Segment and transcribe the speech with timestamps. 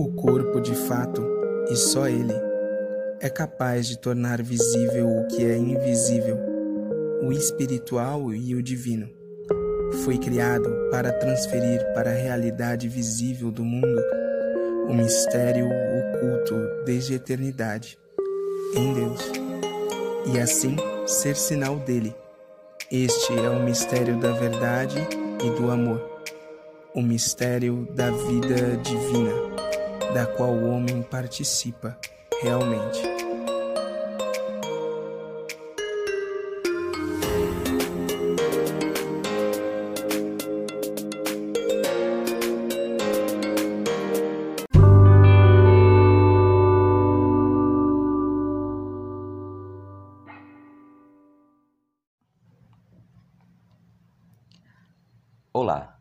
[0.00, 1.22] O corpo, de fato,
[1.70, 2.32] e só ele,
[3.20, 6.38] é capaz de tornar visível o que é invisível,
[7.22, 9.10] o espiritual e o divino.
[10.02, 14.02] Foi criado para transferir para a realidade visível do mundo
[14.88, 16.54] o mistério oculto
[16.86, 17.98] desde a eternidade
[18.74, 19.20] em Deus,
[20.32, 22.16] e assim ser sinal dele.
[22.90, 24.96] Este é o mistério da verdade
[25.44, 26.00] e do amor,
[26.94, 29.69] o mistério da vida divina,
[30.12, 31.96] da qual o homem participa
[32.42, 33.00] realmente.
[55.52, 56.00] Olá,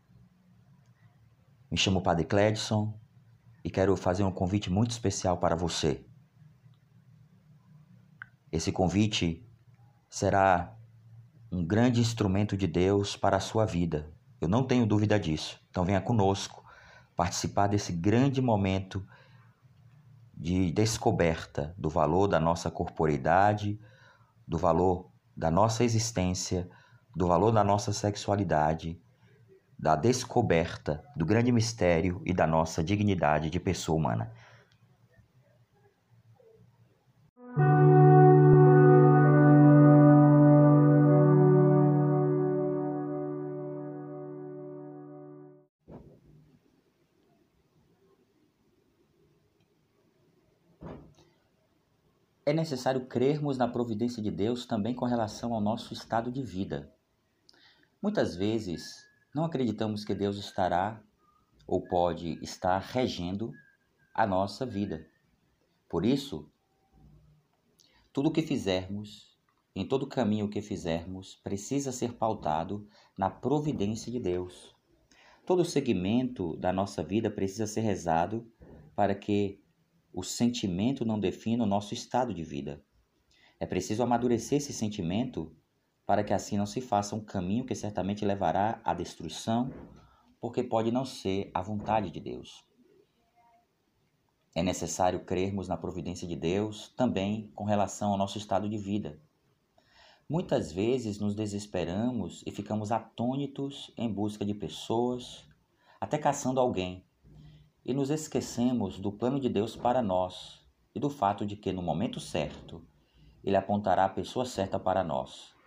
[1.69, 3.08] me chamo Padre Cledson
[3.63, 6.05] e quero fazer um convite muito especial para você.
[8.51, 9.47] Esse convite
[10.09, 10.75] será
[11.51, 14.11] um grande instrumento de Deus para a sua vida.
[14.41, 15.59] Eu não tenho dúvida disso.
[15.69, 16.63] Então venha conosco
[17.15, 19.05] participar desse grande momento
[20.33, 23.79] de descoberta do valor da nossa corporeidade,
[24.47, 26.69] do valor da nossa existência,
[27.15, 29.01] do valor da nossa sexualidade,
[29.79, 34.29] da descoberta do grande mistério e da nossa dignidade de pessoa humana.
[52.45, 56.91] É necessário crermos na providência de Deus também com relação ao nosso estado de vida.
[58.01, 61.01] Muitas vezes não acreditamos que Deus estará
[61.67, 63.51] ou pode estar regendo
[64.13, 65.07] a nossa vida.
[65.87, 66.49] Por isso,
[68.11, 69.37] tudo o que fizermos,
[69.75, 72.87] em todo caminho que fizermos, precisa ser pautado
[73.17, 74.75] na providência de Deus.
[75.45, 78.51] Todo segmento da nossa vida precisa ser rezado
[78.95, 79.61] para que
[80.13, 82.83] o sentimento não defina o nosso estado de vida.
[83.59, 85.55] É preciso amadurecer esse sentimento
[86.09, 89.71] para que assim não se faça um caminho que certamente levará à destruição,
[90.41, 92.65] porque pode não ser a vontade de Deus.
[94.55, 99.21] É necessário crermos na providência de Deus também com relação ao nosso estado de vida.
[100.27, 105.45] Muitas vezes nos desesperamos e ficamos atônitos em busca de pessoas,
[106.01, 107.05] até caçando alguém,
[107.85, 110.59] e nos esquecemos do plano de Deus para nós
[110.95, 112.83] e do fato de que no momento certo
[113.43, 115.58] ele apontará a pessoa certa para nós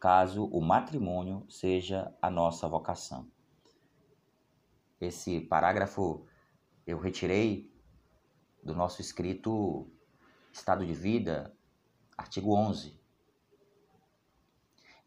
[0.00, 3.30] caso o matrimônio seja a nossa vocação.
[5.00, 6.26] Esse parágrafo
[6.86, 7.70] eu retirei
[8.62, 9.90] do nosso escrito
[10.52, 11.54] Estado de Vida,
[12.16, 12.98] artigo 11.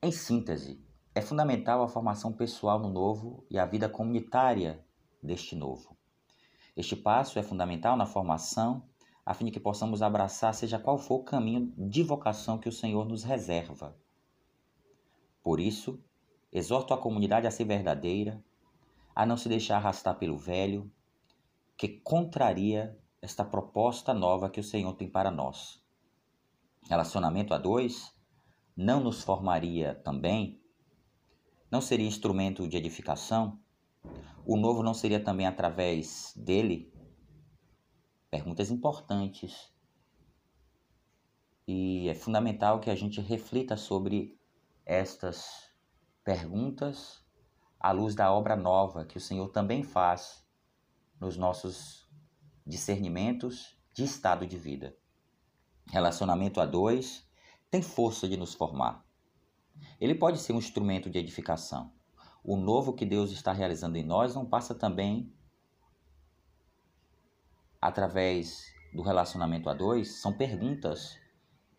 [0.02, 0.82] Em síntese,
[1.14, 4.86] é fundamental a formação pessoal no novo e a vida comunitária
[5.22, 5.98] deste novo.
[6.76, 8.88] Este passo é fundamental na formação,
[9.26, 12.72] a fim de que possamos abraçar, seja qual for o caminho de vocação que o
[12.72, 13.98] Senhor nos reserva.
[15.44, 16.04] Por isso,
[16.52, 18.44] exorto a comunidade a ser verdadeira,
[19.16, 20.92] a não se deixar arrastar pelo velho,
[21.78, 25.84] que contraria esta proposta nova que o Senhor tem para nós.
[26.90, 28.14] Relacionamento a dois
[28.76, 30.62] não nos formaria também?
[31.70, 33.60] Não seria instrumento de edificação?
[34.46, 36.92] O novo não seria também através dele?
[38.32, 39.70] Perguntas importantes.
[41.68, 44.39] E é fundamental que a gente reflita sobre
[44.86, 45.70] estas
[46.24, 47.24] perguntas
[47.80, 50.46] à luz da obra nova que o Senhor também faz
[51.20, 52.10] nos nossos
[52.66, 54.96] discernimentos de estado de vida.
[55.88, 57.28] Relacionamento a dois
[57.70, 59.06] tem força de nos formar.
[60.00, 61.92] Ele pode ser um instrumento de edificação.
[62.44, 65.34] O novo que Deus está realizando em nós não passa também
[67.82, 71.18] através do relacionamento a dois, são perguntas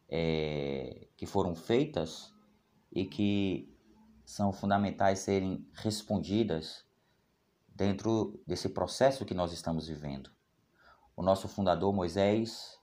[0.09, 2.33] é, que foram feitas
[2.93, 3.73] e que
[4.25, 6.85] são fundamentais serem respondidas
[7.69, 10.31] dentro desse processo que nós estamos vivendo.
[11.17, 12.79] O nosso fundador Moisés,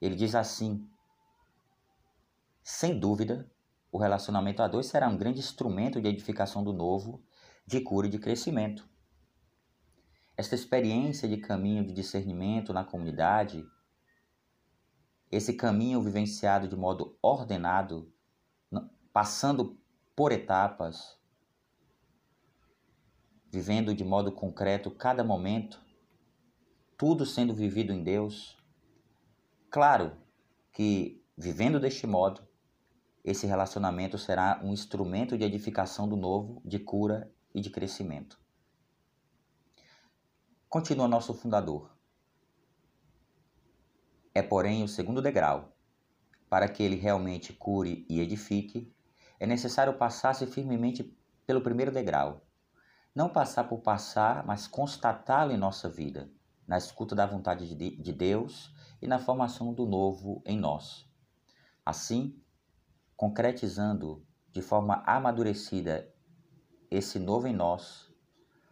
[0.00, 0.88] ele diz assim:
[2.62, 3.50] sem dúvida,
[3.90, 7.22] o relacionamento a dois será um grande instrumento de edificação do novo,
[7.66, 8.88] de cura e de crescimento.
[10.36, 13.66] Esta experiência de caminho de discernimento na comunidade,
[15.30, 18.11] esse caminho vivenciado de modo ordenado,
[19.12, 19.78] passando
[20.16, 21.18] por etapas,
[23.50, 25.80] vivendo de modo concreto cada momento,
[26.96, 28.56] tudo sendo vivido em Deus?
[29.70, 30.16] Claro
[30.72, 32.46] que, vivendo deste modo,
[33.24, 38.40] esse relacionamento será um instrumento de edificação do novo, de cura e de crescimento.
[40.68, 41.94] Continua nosso fundador.
[44.34, 45.76] É, porém, o segundo degrau.
[46.48, 48.94] Para que ele realmente cure e edifique,
[49.42, 51.02] é necessário passar-se firmemente
[51.44, 52.46] pelo primeiro degrau.
[53.12, 56.30] Não passar por passar, mas constatá-lo em nossa vida,
[56.64, 58.72] na escuta da vontade de Deus
[59.02, 61.10] e na formação do novo em nós.
[61.84, 62.40] Assim,
[63.16, 66.08] concretizando de forma amadurecida
[66.88, 68.14] esse novo em nós,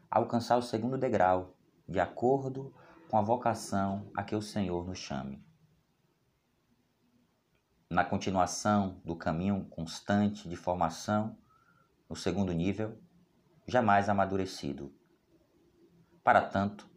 [0.09, 1.57] alcançar o segundo degrau,
[1.89, 2.73] de acordo
[3.09, 5.45] com a vocação a que o Senhor nos chame.
[7.91, 11.37] Na continuação do caminho constante de formação,
[12.09, 12.97] no segundo nível,
[13.67, 14.95] jamais amadurecido.
[16.23, 16.89] Para tanto,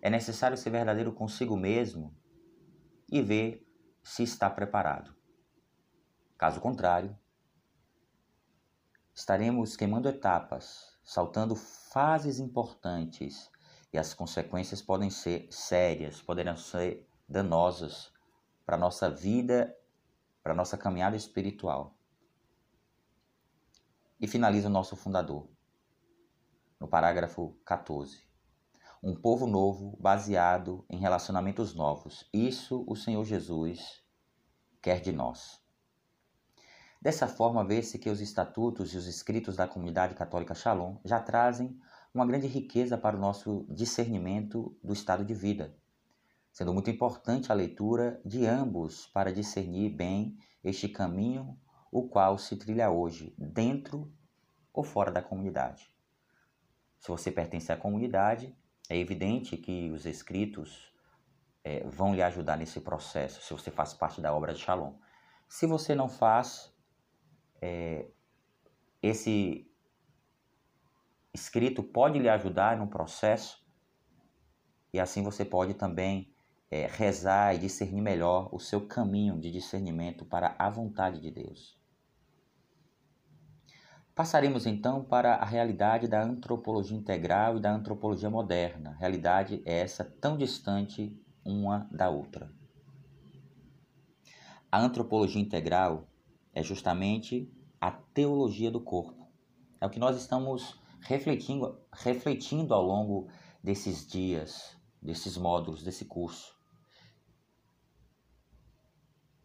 [0.00, 2.12] é necessário ser verdadeiro consigo mesmo
[3.08, 3.64] e ver
[4.02, 5.14] se está preparado.
[6.36, 7.16] Caso contrário,
[9.14, 13.48] estaremos queimando etapas, saltando fases importantes
[13.92, 18.12] e as consequências podem ser sérias, poderão ser danosas
[18.66, 19.72] para nossa vida,
[20.42, 21.96] para a nossa caminhada espiritual.
[24.20, 25.48] E finaliza o nosso fundador,
[26.80, 28.22] no parágrafo 14.
[29.02, 32.28] Um povo novo baseado em relacionamentos novos.
[32.32, 34.02] Isso o Senhor Jesus
[34.80, 35.60] quer de nós.
[37.00, 41.76] Dessa forma, vê-se que os estatutos e os escritos da comunidade católica Shalom já trazem
[42.14, 45.76] uma grande riqueza para o nosso discernimento do estado de vida,
[46.52, 51.58] sendo muito importante a leitura de ambos para discernir bem este caminho
[51.90, 54.12] o qual se trilha hoje, dentro
[54.72, 55.92] ou fora da comunidade.
[56.98, 58.56] Se você pertence à comunidade,
[58.88, 60.94] é evidente que os escritos
[61.64, 64.94] é, vão lhe ajudar nesse processo, se você faz parte da obra de Shalom.
[65.48, 66.74] Se você não faz,
[67.60, 68.08] é,
[69.02, 69.70] esse
[71.34, 73.62] escrito pode lhe ajudar no processo
[74.92, 76.31] e assim você pode também
[76.72, 81.78] é, rezar e discernir melhor o seu caminho de discernimento para a vontade de Deus.
[84.14, 88.96] Passaremos então para a realidade da antropologia integral e da antropologia moderna.
[88.98, 91.14] Realidade é essa tão distante
[91.44, 92.50] uma da outra.
[94.70, 96.08] A antropologia integral
[96.54, 99.28] é justamente a teologia do corpo.
[99.78, 103.28] É o que nós estamos refletindo, refletindo ao longo
[103.62, 106.51] desses dias, desses módulos, desse curso.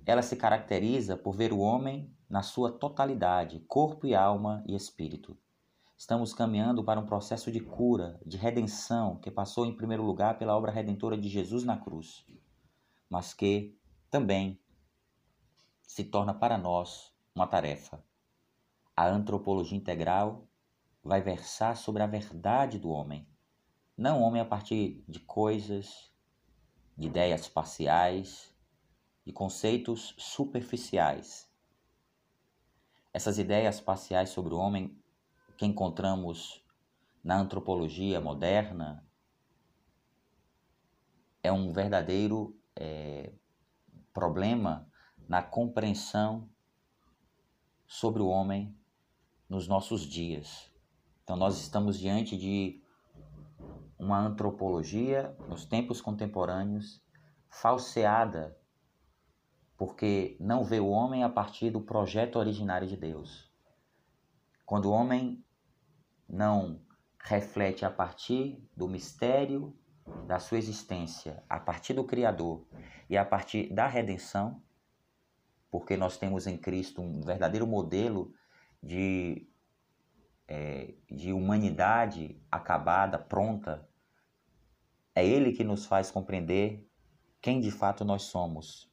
[0.07, 5.37] Ela se caracteriza por ver o homem na sua totalidade, corpo e alma e espírito.
[5.97, 10.55] Estamos caminhando para um processo de cura, de redenção, que passou em primeiro lugar pela
[10.55, 12.25] obra redentora de Jesus na cruz,
[13.09, 13.77] mas que
[14.09, 14.57] também
[15.81, 18.01] se torna para nós uma tarefa.
[18.95, 20.47] A antropologia integral
[21.03, 23.27] vai versar sobre a verdade do homem,
[23.97, 26.09] não homem a partir de coisas,
[26.95, 28.55] de ideias parciais,
[29.27, 31.51] de conceitos superficiais.
[33.13, 34.97] Essas ideias parciais sobre o homem
[35.57, 36.63] que encontramos
[37.21, 39.05] na antropologia moderna
[41.43, 43.33] é um verdadeiro é,
[44.13, 44.89] problema
[45.27, 46.49] na compreensão
[47.85, 48.73] sobre o homem
[49.49, 50.71] nos nossos dias.
[51.25, 52.81] Então, nós estamos diante de
[53.99, 57.03] uma antropologia nos tempos contemporâneos
[57.49, 58.57] falseada,
[59.77, 63.51] porque não vê o homem a partir do projeto originário de Deus.
[64.65, 65.45] Quando o homem
[66.27, 66.81] não
[67.19, 69.77] reflete a partir do mistério
[70.25, 72.65] da sua existência, a partir do Criador
[73.09, 74.61] e a partir da redenção,
[75.69, 78.33] porque nós temos em Cristo um verdadeiro modelo
[78.81, 79.47] de,
[80.47, 83.87] é, de humanidade acabada, pronta.
[85.13, 86.89] É Ele que nos faz compreender
[87.41, 88.86] quem de fato nós somos.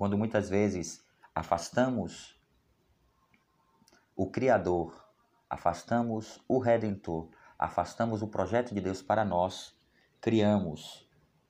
[0.00, 1.04] Quando muitas vezes
[1.34, 2.34] afastamos
[4.16, 4.94] o Criador,
[5.46, 7.28] afastamos o Redentor,
[7.58, 9.78] afastamos o projeto de Deus para nós,
[10.18, 11.06] criamos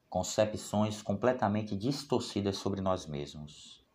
[0.08, 3.86] concepções completamente distorcidas sobre nós mesmos.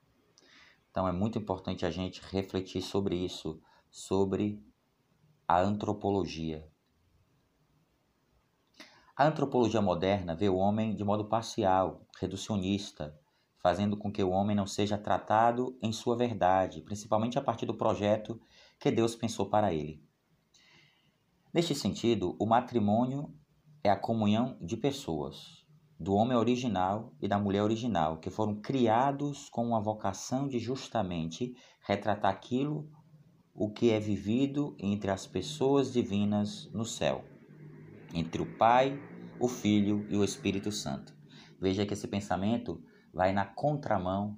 [0.89, 4.65] Então é muito importante a gente refletir sobre isso, sobre
[5.45, 6.65] a antropologia.
[9.17, 13.19] A antropologia moderna vê o homem de modo parcial, reducionista,
[13.65, 17.73] fazendo com que o homem não seja tratado em sua verdade, principalmente a partir do
[17.73, 18.39] projeto
[18.79, 20.03] que Deus pensou para ele.
[21.51, 23.33] Neste sentido, o matrimônio
[23.83, 25.65] é a comunhão de pessoas,
[25.99, 31.55] do homem original e da mulher original, que foram criados com uma vocação de justamente
[31.87, 32.87] retratar aquilo
[33.51, 37.25] o que é vivido entre as pessoas divinas no céu,
[38.13, 38.95] entre o Pai,
[39.39, 41.15] o Filho e o Espírito Santo.
[41.59, 42.79] Veja que esse pensamento
[43.15, 44.37] vai na contramão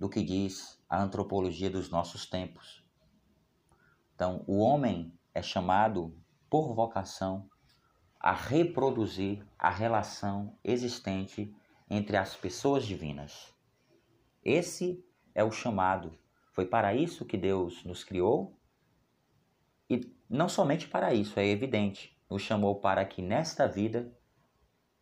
[0.00, 2.84] do que diz a antropologia dos nossos tempos.
[4.16, 6.12] Então, o homem é chamado
[6.50, 7.48] por vocação
[8.18, 11.54] a reproduzir a relação existente
[11.88, 13.54] entre as pessoas divinas.
[14.44, 16.18] Esse é o chamado.
[16.50, 18.58] Foi para isso que Deus nos criou
[19.88, 22.20] e não somente para isso, é evidente.
[22.28, 24.12] Nos chamou para que nesta vida,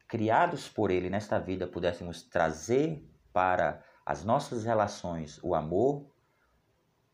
[0.06, 3.02] criados por Ele nesta vida, pudéssemos trazer
[3.34, 6.06] para as nossas relações o amor,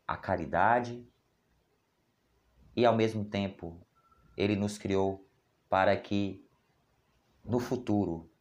[0.07, 1.05] a caridade
[2.75, 3.85] e ao mesmo tempo
[4.37, 5.27] Ele nos criou
[5.67, 6.47] para que
[7.43, 8.31] no futuro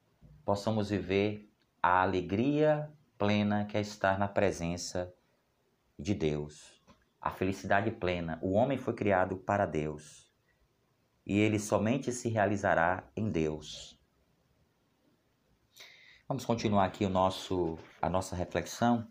[0.45, 1.51] possamos viver
[1.83, 5.13] a alegria plena que é estar na presença
[5.99, 6.83] de Deus,
[7.21, 8.39] a felicidade plena.
[8.43, 10.31] O homem foi criado para Deus
[11.25, 14.00] e ele somente se realizará em Deus.
[16.31, 19.05] Vamos continuar aqui o nosso, a nossa reflexão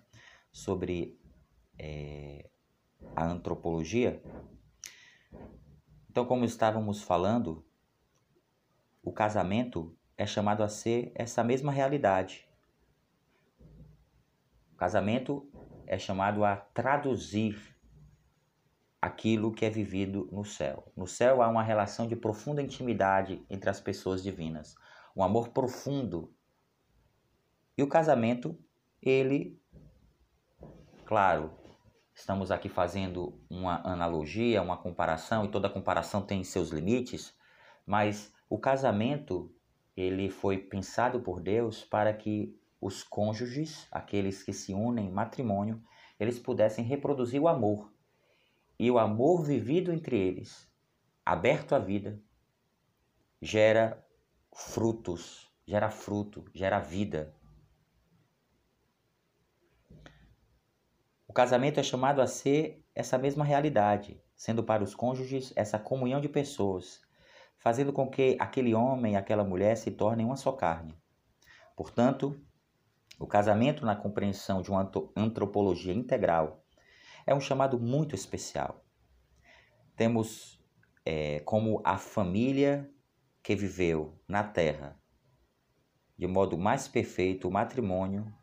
[0.53, 1.19] sobre
[1.77, 2.49] é,
[3.13, 4.23] a antropologia.
[6.09, 7.67] Então, como estávamos falando,
[9.03, 12.47] o casamento é chamado a ser essa mesma realidade.
[14.71, 15.51] O casamento
[15.85, 17.77] é chamado a traduzir
[19.01, 20.89] aquilo que é vivido no céu.
[20.95, 24.73] No céu há uma relação de profunda intimidade entre as pessoas divinas,
[25.13, 26.33] um amor profundo.
[27.79, 28.59] E o casamento,
[29.01, 29.57] ele,
[31.05, 31.49] claro,
[32.13, 37.33] estamos aqui fazendo uma analogia, uma comparação, e toda comparação tem seus limites,
[37.85, 39.49] mas o casamento,
[39.95, 45.81] ele foi pensado por Deus para que os cônjuges, aqueles que se unem em matrimônio,
[46.19, 47.93] eles pudessem reproduzir o amor.
[48.77, 50.69] E o amor vivido entre eles,
[51.25, 52.21] aberto à vida,
[53.41, 54.05] gera
[54.53, 57.38] frutos, gera fruto, gera vida.
[61.29, 66.19] O casamento é chamado a ser essa mesma realidade, sendo para os cônjuges essa comunhão
[66.19, 67.07] de pessoas
[67.59, 70.97] fazendo com que aquele homem e aquela mulher se tornem uma só carne.
[71.75, 72.41] Portanto,
[73.19, 76.63] o casamento, na compreensão de uma antropologia integral,
[77.27, 78.83] é um chamado muito especial.
[79.95, 80.59] Temos
[81.05, 82.89] é, como a família
[83.43, 84.97] que viveu na terra
[86.17, 88.33] de modo mais perfeito o matrimônio,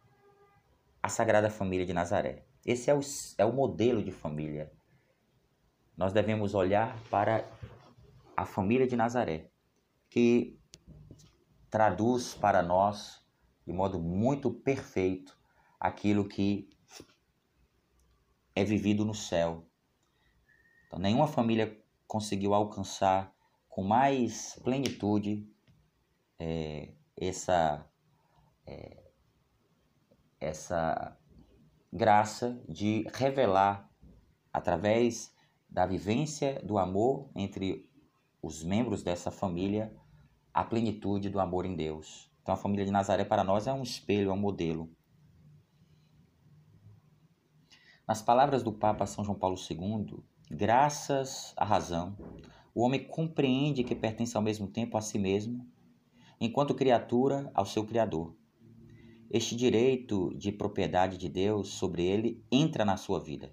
[1.02, 2.45] a Sagrada Família de Nazaré.
[2.66, 3.00] Esse é o,
[3.38, 4.73] é o modelo de família.
[5.96, 7.49] Nós devemos olhar para
[8.37, 9.52] a família de Nazaré,
[10.11, 10.58] que
[11.70, 13.25] traduz para nós
[13.64, 15.38] de modo muito perfeito
[15.78, 16.68] aquilo que
[18.52, 19.68] é vivido no céu.
[20.87, 23.32] Então, nenhuma família conseguiu alcançar
[23.68, 25.49] com mais plenitude
[26.38, 27.88] é, essa,
[28.66, 29.11] é,
[30.40, 31.16] essa
[31.92, 33.90] graça de revelar
[34.52, 35.34] através
[35.68, 37.88] da vivência do amor entre
[38.42, 39.94] os membros dessa família
[40.52, 42.30] a plenitude do amor em Deus.
[42.40, 44.90] Então a família de Nazaré para nós é um espelho, é um modelo.
[48.06, 52.16] Nas palavras do Papa São João Paulo II, graças à razão,
[52.72, 55.66] o homem compreende que pertence ao mesmo tempo a si mesmo,
[56.40, 58.36] enquanto criatura ao seu Criador.
[59.28, 63.52] Este direito de propriedade de Deus sobre ele entra na sua vida.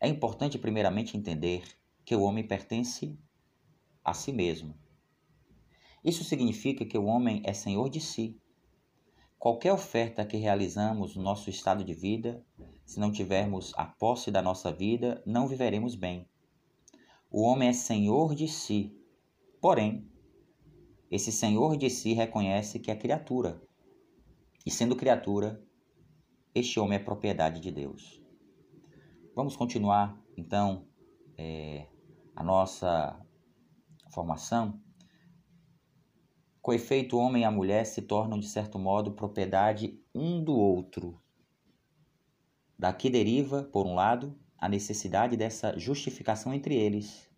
[0.00, 1.62] É importante, primeiramente, entender
[2.04, 3.18] que o homem pertence
[4.02, 4.74] a si mesmo.
[6.02, 8.40] Isso significa que o homem é senhor de si.
[9.38, 12.42] Qualquer oferta que realizamos no nosso estado de vida,
[12.86, 16.26] se não tivermos a posse da nossa vida, não viveremos bem.
[17.30, 18.96] O homem é senhor de si.
[19.60, 20.06] Porém,
[21.10, 23.62] esse senhor de si reconhece que é criatura.
[24.64, 25.62] E sendo criatura,
[26.54, 28.22] este homem é propriedade de Deus.
[29.34, 30.88] Vamos continuar, então,
[31.36, 31.86] é,
[32.34, 33.20] a nossa
[34.10, 34.80] formação,
[36.62, 40.54] com efeito, o homem e a mulher se tornam, de certo modo, propriedade um do
[40.54, 41.20] outro.
[42.78, 47.30] Daqui deriva, por um lado, a necessidade dessa justificação entre eles,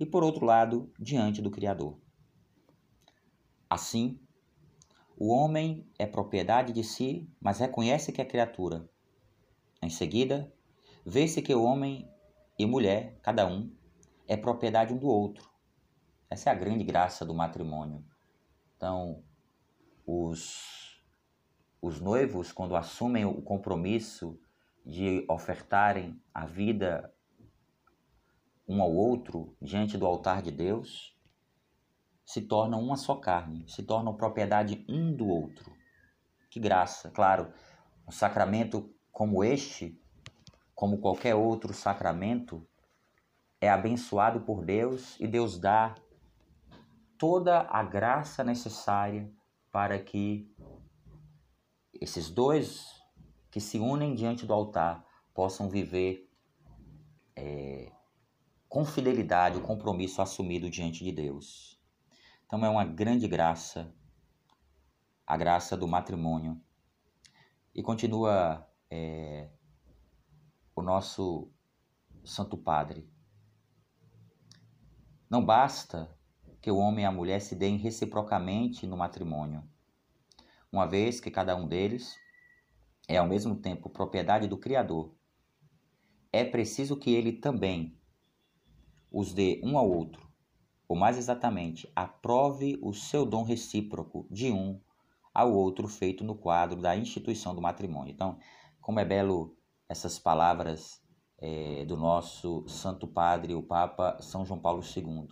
[0.00, 2.00] e por outro lado, diante do Criador.
[3.68, 4.18] Assim,
[5.18, 8.86] o homem é propriedade de si, mas reconhece que é criatura.
[9.82, 10.52] Em seguida,
[11.06, 12.06] vê-se que o homem
[12.58, 13.74] e mulher, cada um,
[14.28, 15.50] é propriedade um do outro,
[16.28, 18.04] Essa é a grande graça do matrimônio.
[18.76, 19.22] Então,
[20.04, 21.00] os,
[21.80, 24.38] os noivos, quando assumem o compromisso
[24.84, 27.14] de ofertarem a vida
[28.68, 31.15] um ao outro diante do altar de Deus,
[32.26, 35.72] se tornam uma só carne, se tornam propriedade um do outro.
[36.50, 37.08] Que graça!
[37.10, 37.52] Claro,
[38.06, 39.98] um sacramento como este,
[40.74, 42.66] como qualquer outro sacramento,
[43.60, 45.94] é abençoado por Deus e Deus dá
[47.16, 49.32] toda a graça necessária
[49.70, 50.52] para que
[51.94, 52.86] esses dois
[53.50, 56.28] que se unem diante do altar possam viver
[57.34, 57.90] é,
[58.68, 61.75] com fidelidade o compromisso assumido diante de Deus.
[62.46, 63.92] Então é uma grande graça,
[65.26, 66.60] a graça do matrimônio.
[67.74, 69.50] E continua é,
[70.74, 71.50] o nosso
[72.24, 73.10] Santo Padre.
[75.28, 76.16] Não basta
[76.60, 79.62] que o homem e a mulher se deem reciprocamente no matrimônio,
[80.70, 82.16] uma vez que cada um deles
[83.08, 85.14] é ao mesmo tempo propriedade do Criador.
[86.32, 87.98] É preciso que ele também
[89.10, 90.25] os dê um ao outro,
[90.88, 94.80] ou mais exatamente, aprove o seu dom recíproco de um
[95.34, 98.12] ao outro feito no quadro da instituição do matrimônio.
[98.12, 98.38] Então,
[98.80, 99.56] como é belo
[99.88, 101.02] essas palavras
[101.38, 105.28] é, do nosso Santo Padre, o Papa São João Paulo II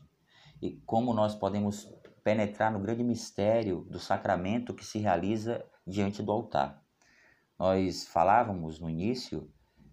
[0.61, 1.88] e como nós podemos
[2.23, 6.82] penetrar no grande mistério do sacramento que se realiza diante do altar.
[7.58, 9.50] Nós falávamos no início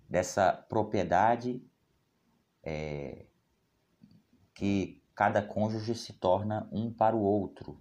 [0.10, 1.62] dessa propriedade
[2.63, 3.25] é,
[4.53, 7.80] que cada cônjuge se torna um para o outro.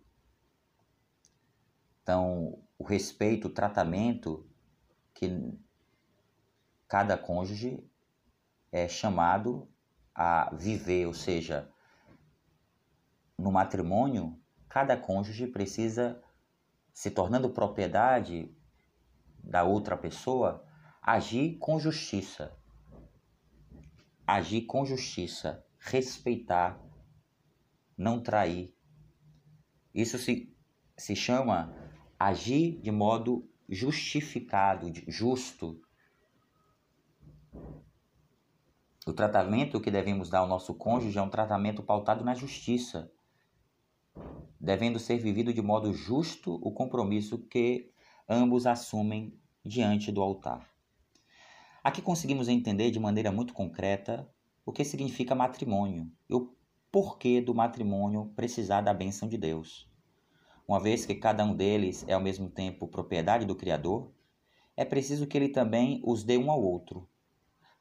[2.02, 4.46] Então, o respeito, o tratamento
[5.14, 5.58] que
[6.86, 7.82] cada cônjuge
[8.70, 9.66] é chamado
[10.14, 11.72] a viver, ou seja,
[13.38, 16.22] no matrimônio, cada cônjuge precisa,
[16.92, 18.54] se tornando propriedade
[19.42, 20.62] da outra pessoa,
[21.00, 22.54] agir com justiça.
[24.26, 26.89] Agir com justiça, respeitar,
[28.00, 28.74] não trair.
[29.94, 30.56] Isso se,
[30.96, 31.70] se chama
[32.18, 35.78] agir de modo justificado, justo.
[39.06, 43.12] O tratamento que devemos dar ao nosso cônjuge é um tratamento pautado na justiça
[44.58, 47.92] devendo ser vivido de modo justo o compromisso que
[48.28, 50.70] ambos assumem diante do altar.
[51.84, 54.26] Aqui conseguimos entender de maneira muito concreta
[54.64, 56.54] o que significa matrimônio e o
[56.92, 59.88] porquê do matrimônio precisar da bênção de Deus.
[60.66, 64.10] Uma vez que cada um deles é ao mesmo tempo propriedade do Criador,
[64.76, 67.08] é preciso que ele também os dê um ao outro.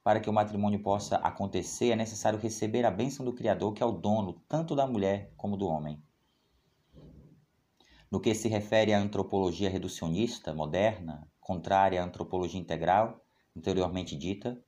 [0.03, 3.85] Para que o matrimônio possa acontecer, é necessário receber a bênção do Criador, que é
[3.85, 6.01] o dono tanto da mulher como do homem.
[8.11, 13.23] No que se refere à antropologia reducionista moderna, contrária à antropologia integral,
[13.55, 14.59] anteriormente dita,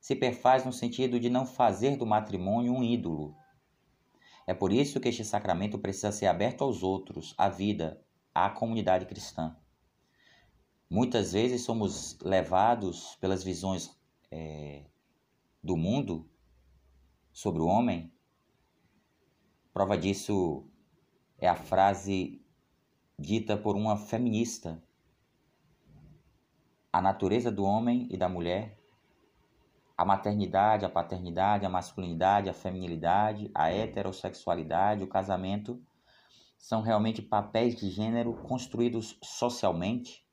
[0.00, 3.34] se perfaz no sentido de não fazer do matrimônio um ídolo.
[4.46, 8.00] É por isso que este sacramento precisa ser aberto aos outros, à vida,
[8.32, 9.56] à comunidade cristã.
[10.88, 13.98] Muitas vezes somos levados pelas visões
[14.30, 14.84] é,
[15.60, 16.30] do mundo
[17.32, 18.12] sobre o homem.
[19.72, 20.64] Prova disso
[21.38, 22.40] é a frase
[23.18, 24.80] dita por uma feminista.
[26.92, 28.75] A natureza do homem e da mulher,
[29.96, 35.82] a maternidade, a paternidade, a masculinidade, a feminilidade, a heterossexualidade, o casamento,
[36.58, 40.26] são realmente papéis de gênero construídos socialmente,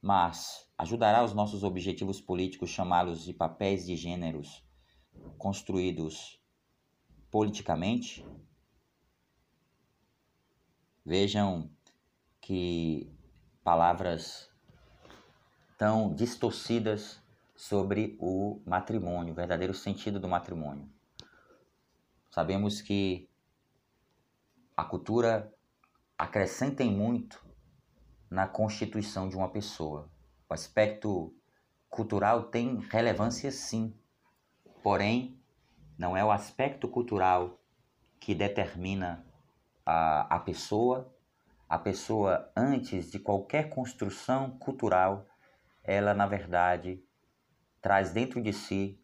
[0.00, 4.64] mas ajudará os nossos objetivos políticos chamá-los de papéis de gêneros
[5.36, 6.40] construídos
[7.30, 8.26] politicamente?
[11.04, 11.70] Vejam
[12.40, 13.12] que
[13.62, 14.50] palavras
[15.76, 17.20] tão distorcidas
[17.58, 20.88] sobre o matrimônio, o verdadeiro sentido do matrimônio.
[22.30, 23.28] Sabemos que
[24.76, 25.52] a cultura
[26.16, 27.44] acrescenta muito
[28.30, 30.08] na constituição de uma pessoa.
[30.48, 31.34] O aspecto
[31.90, 33.92] cultural tem relevância sim,
[34.80, 35.36] porém,
[35.98, 37.58] não é o aspecto cultural
[38.20, 39.26] que determina
[39.84, 41.12] a, a pessoa,
[41.68, 45.26] a pessoa antes de qualquer construção cultural,
[45.82, 47.02] ela na verdade
[47.80, 48.98] traz dentro de si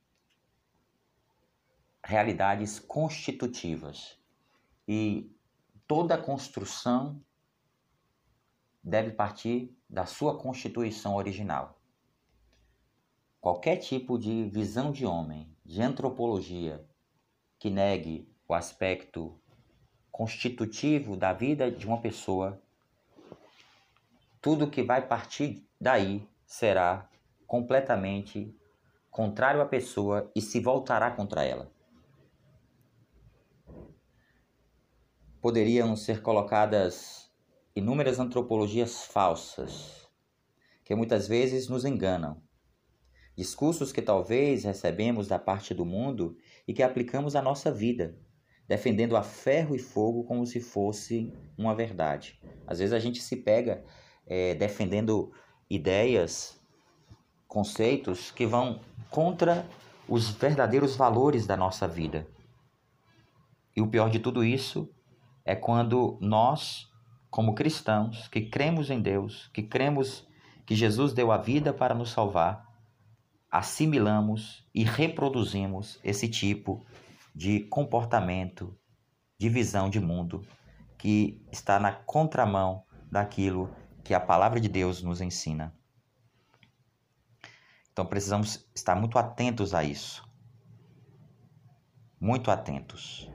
[2.05, 4.19] realidades constitutivas.
[4.87, 5.35] E
[5.87, 7.21] toda construção
[8.83, 11.81] deve partir da sua constituição original.
[13.41, 16.85] Qualquer tipo de visão de homem, de antropologia,
[17.59, 19.39] que negue o aspecto
[20.11, 22.61] constitutivo da vida de uma pessoa,
[24.41, 27.09] tudo que vai partir daí será
[27.47, 28.55] completamente
[29.14, 31.70] contrário à pessoa e se voltará contra ela.
[35.40, 37.31] Poderiam ser colocadas
[37.77, 40.11] inúmeras antropologias falsas,
[40.85, 42.42] que muitas vezes nos enganam.
[43.37, 48.18] Discursos que talvez recebemos da parte do mundo e que aplicamos à nossa vida,
[48.66, 52.42] defendendo a ferro e fogo como se fosse uma verdade.
[52.66, 53.85] Às vezes a gente se pega
[54.27, 55.33] é, defendendo
[55.70, 56.61] ideias,
[57.46, 58.81] conceitos que vão
[59.14, 59.64] contra
[60.09, 62.27] os verdadeiros valores da nossa vida.
[63.77, 64.90] E o pior de tudo isso
[65.44, 66.88] é quando nós,
[67.31, 70.27] como cristãos, que cremos em Deus, que cremos
[70.66, 72.66] que Jesus deu a vida para nos salvar,
[73.48, 76.85] assimilamos e reproduzimos esse tipo
[77.33, 78.77] de comportamento,
[79.38, 80.44] de visão de mundo
[80.98, 83.72] que está na contramão daquilo
[84.03, 85.72] que a palavra de Deus nos ensina.
[87.94, 90.28] Então precisamos estar muito atentos a isso.
[92.20, 93.30] Muito atentos.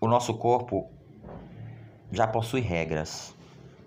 [0.00, 0.90] O nosso corpo
[2.10, 3.34] já possui regras.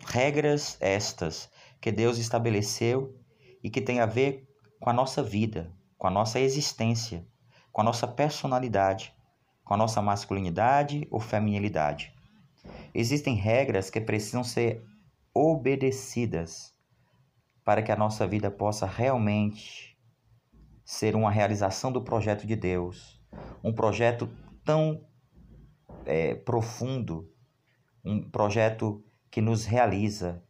[0.06, 1.50] Regras estas
[1.82, 3.19] que Deus estabeleceu
[3.63, 4.47] e que têm a ver
[4.80, 7.26] com a nossa vida, com a nossa existência,
[7.71, 9.12] com a nossa personalidade,
[9.65, 12.13] com a nossa masculinidade ou feminilidade.
[12.93, 14.86] Existem regras que precisam ser
[15.34, 16.71] obedecidas
[17.63, 19.97] para que a nossa vida possa realmente
[20.84, 23.21] ser uma realização do projeto de Deus,
[23.63, 24.30] um projeto
[24.63, 25.06] tão
[26.06, 27.30] é, profundo,
[28.04, 30.43] um projeto que nos realiza.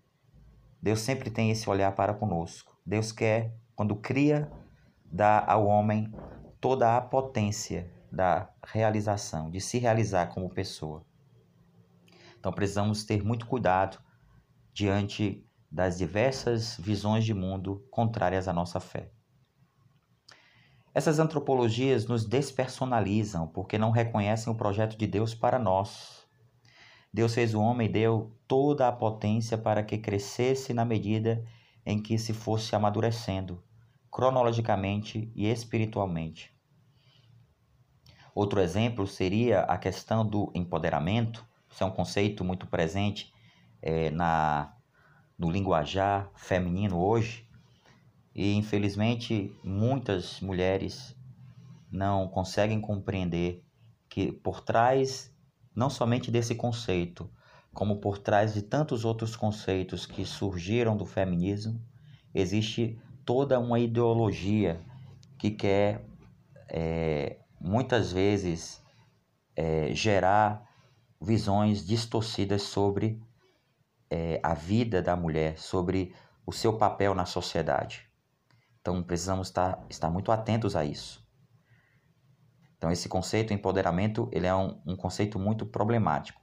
[0.82, 2.80] Deus sempre tem esse olhar para conosco.
[2.86, 4.52] Deus quer, quando cria,
[5.06, 6.12] dá ao homem
[6.60, 11.06] toda a potência da realização, de se realizar como pessoa.
[12.40, 14.00] Então precisamos ter muito cuidado
[14.74, 19.10] diante das diversas visões de mundo contrárias à nossa fé.
[20.94, 26.28] Essas antropologias nos despersonalizam porque não reconhecem o projeto de Deus para nós.
[27.14, 31.46] Deus fez o homem e deu toda a potência para que crescesse na medida
[31.86, 33.64] em que se fosse amadurecendo,
[34.12, 36.54] cronologicamente e espiritualmente.
[38.36, 41.46] Outro exemplo seria a questão do empoderamento.
[41.70, 43.34] Isso é um conceito muito presente
[43.82, 44.74] é, na
[45.42, 47.48] no linguajar feminino hoje.
[48.34, 51.16] E infelizmente muitas mulheres
[51.92, 53.66] não conseguem compreender
[54.08, 55.36] que por trás
[55.76, 57.28] não somente desse conceito,
[57.74, 61.82] como por trás de tantos outros conceitos que surgiram do feminismo,
[62.36, 64.80] existe toda uma ideologia
[65.40, 66.06] que quer
[66.70, 68.80] é, muitas vezes
[69.56, 70.70] é, gerar
[71.20, 73.20] visões distorcidas sobre
[74.12, 76.14] é, a vida da mulher, sobre
[76.46, 78.12] o seu papel na sociedade.
[78.82, 81.26] Então precisamos estar, estar muito atentos a isso.
[82.78, 86.42] Então esse conceito empoderamento ele é um, um conceito muito problemático.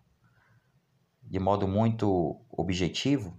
[1.23, 3.39] De modo muito objetivo,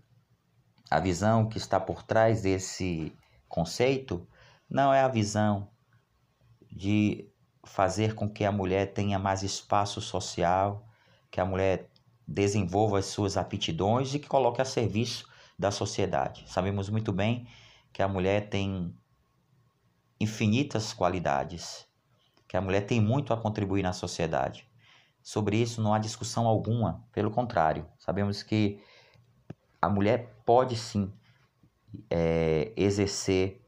[0.92, 3.12] a visão que está por trás desse
[3.48, 4.28] conceito
[4.70, 5.72] não é a visão
[6.72, 7.28] de
[7.66, 10.88] fazer com que a mulher tenha mais espaço social,
[11.32, 11.90] que a mulher
[12.30, 16.44] desenvolva as suas aptidões e que coloque a serviço da sociedade.
[16.48, 17.48] Sabemos muito bem
[17.92, 18.96] que a mulher tem
[20.20, 21.88] infinitas qualidades,
[22.48, 24.70] que a mulher tem muito a contribuir na sociedade.
[25.24, 28.80] Sobre isso não há discussão alguma, pelo contrário, sabemos que
[29.82, 31.12] a mulher pode sim
[32.10, 33.66] é, exercer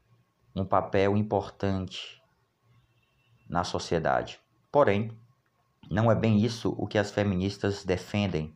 [0.54, 2.22] um papel importante
[3.48, 4.38] na sociedade.
[4.70, 5.10] Porém,
[5.90, 8.54] não é bem isso o que as feministas defendem.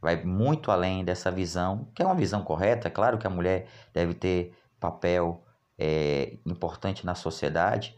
[0.00, 2.88] Vai muito além dessa visão, que é uma visão correta.
[2.88, 5.44] É claro que a mulher deve ter papel
[5.78, 7.96] é, importante na sociedade.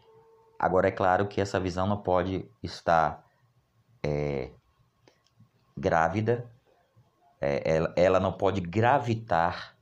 [0.58, 3.24] Agora, é claro que essa visão não pode estar
[4.02, 4.50] é,
[5.76, 6.50] grávida,
[7.40, 9.76] é, ela, ela não pode gravitar,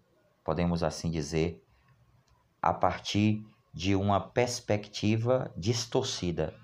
[0.45, 1.63] podemos assim dizer,
[2.61, 6.55] a partir de uma perspectiva distorcida,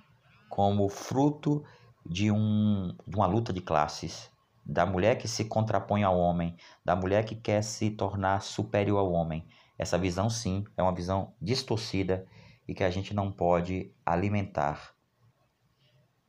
[0.49, 1.65] como fruto
[2.09, 4.31] de, um, de uma luta de classes,
[4.65, 9.13] da mulher que se contrapõe ao homem, da mulher que quer se tornar superior ao
[9.13, 9.47] homem.
[9.79, 12.27] Essa visão, sim, é uma visão distorcida
[12.67, 14.95] e que a gente não pode alimentar.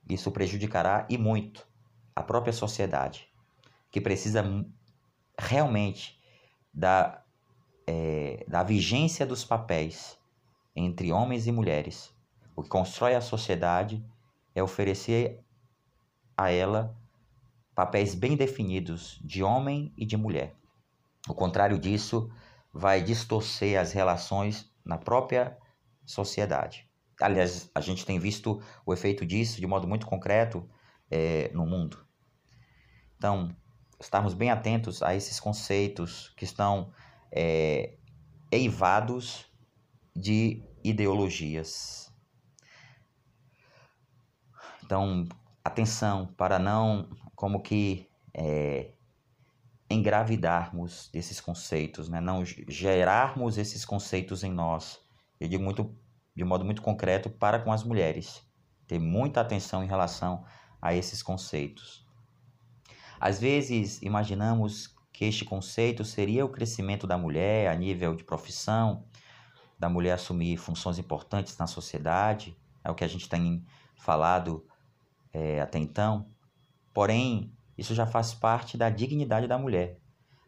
[0.08, 1.68] Isso prejudicará e muito
[2.16, 3.28] a própria sociedade,
[3.92, 4.44] que precisa
[5.38, 6.20] realmente
[6.74, 7.24] da,
[7.88, 10.18] é, da vigência dos papéis
[10.76, 12.14] entre homens e mulheres.
[12.56, 14.04] O que constrói a sociedade
[14.54, 15.44] é oferecer
[16.40, 16.98] a ela
[17.76, 20.56] papéis bem definidos de homem e de mulher.
[21.28, 22.32] O contrário disso
[22.74, 25.58] vai distorcer as relações na própria
[26.06, 26.90] sociedade.
[27.20, 30.66] Aliás, a gente tem visto o efeito disso de modo muito concreto
[31.12, 32.06] é, no mundo.
[33.18, 33.54] Então,
[34.00, 36.94] estarmos bem atentos a esses conceitos que estão
[37.30, 37.98] é,
[38.50, 39.46] eivados
[40.16, 42.14] de ideologias.
[44.86, 45.28] Então,
[45.64, 48.92] atenção para não, como que, é,
[49.90, 52.22] engravidarmos desses conceitos, né?
[52.22, 55.00] não gerarmos esses conceitos em nós.
[55.40, 55.96] Eu digo muito,
[56.36, 58.42] de modo muito concreto para com as mulheres.
[58.88, 60.46] Ter muita atenção em relação
[60.82, 62.06] a esses conceitos.
[63.20, 69.06] Às vezes, imaginamos que este conceito seria o crescimento da mulher a nível de profissão,
[69.78, 73.66] da mulher assumir funções importantes na sociedade, é o que a gente tem
[73.98, 74.66] falado
[75.34, 76.28] é, até então.
[76.94, 79.98] Porém, isso já faz parte da dignidade da mulher.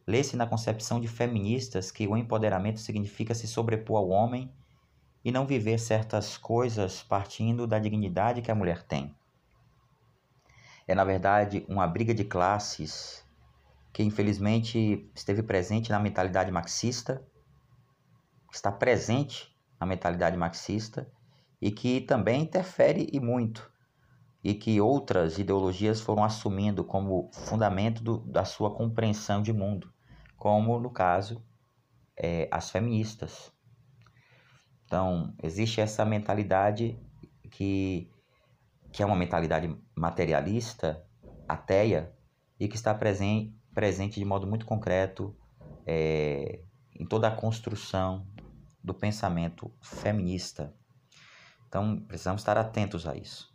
[0.06, 4.52] Lê-se na concepção de feministas que o empoderamento significa se sobrepor ao homem
[5.24, 9.16] e não viver certas coisas partindo da dignidade que a mulher tem.
[10.88, 13.24] É, na verdade, uma briga de classes
[13.94, 17.26] que, infelizmente, esteve presente na mentalidade marxista,
[18.52, 21.10] está presente na mentalidade marxista
[21.62, 23.71] e que também interfere e muito,
[24.44, 29.94] e que outras ideologias foram assumindo como fundamento do, da sua compreensão de mundo,
[30.38, 31.44] como no caso
[32.18, 33.52] é, as feministas.
[34.86, 37.00] Então, existe essa mentalidade
[37.50, 38.12] que,
[38.92, 41.06] que é uma mentalidade materialista,
[41.48, 42.14] ateia,
[42.60, 45.36] e que está presente, presente de modo muito concreto
[45.86, 46.62] é,
[46.94, 48.28] em toda a construção
[48.84, 50.76] do pensamento feminista.
[51.68, 53.51] Então, precisamos estar atentos a isso.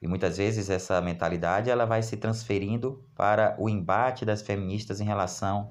[0.00, 5.04] E muitas vezes essa mentalidade ela vai se transferindo para o embate das feministas em
[5.04, 5.70] relação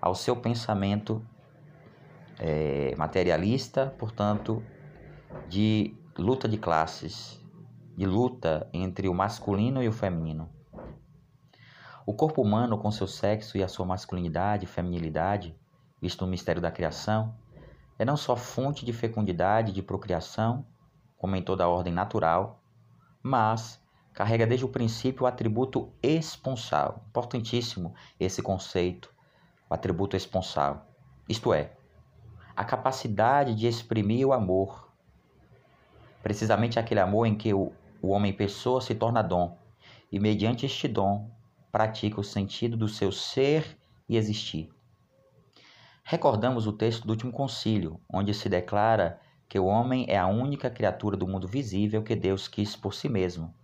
[0.00, 1.24] ao seu pensamento
[2.38, 4.62] é, materialista, portanto,
[5.48, 7.40] de luta de classes,
[7.96, 10.48] de luta entre o masculino e o feminino.
[12.06, 15.56] O corpo humano, com seu sexo e a sua masculinidade e feminilidade,
[16.00, 17.34] visto no mistério da criação,
[17.98, 20.66] é não só fonte de fecundidade e de procriação,
[21.16, 22.62] como em toda a ordem natural,
[23.24, 23.80] mas
[24.12, 27.02] carrega desde o princípio o atributo esponsal.
[27.08, 29.10] Importantíssimo esse conceito,
[29.68, 30.86] o atributo esponsal.
[31.26, 31.72] Isto é,
[32.54, 34.92] a capacidade de exprimir o amor.
[36.22, 39.56] Precisamente aquele amor em que o, o homem pessoa se torna dom,
[40.12, 41.30] e mediante este dom
[41.72, 44.70] pratica o sentido do seu ser e existir.
[46.04, 50.70] Recordamos o texto do último concílio, onde se declara que o homem é a única
[50.70, 53.54] criatura do mundo visível que Deus quis por si mesmo,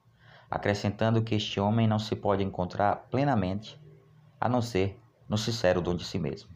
[0.51, 3.81] acrescentando que este homem não se pode encontrar plenamente
[4.41, 6.51] a não ser no sincero dom de si mesmo.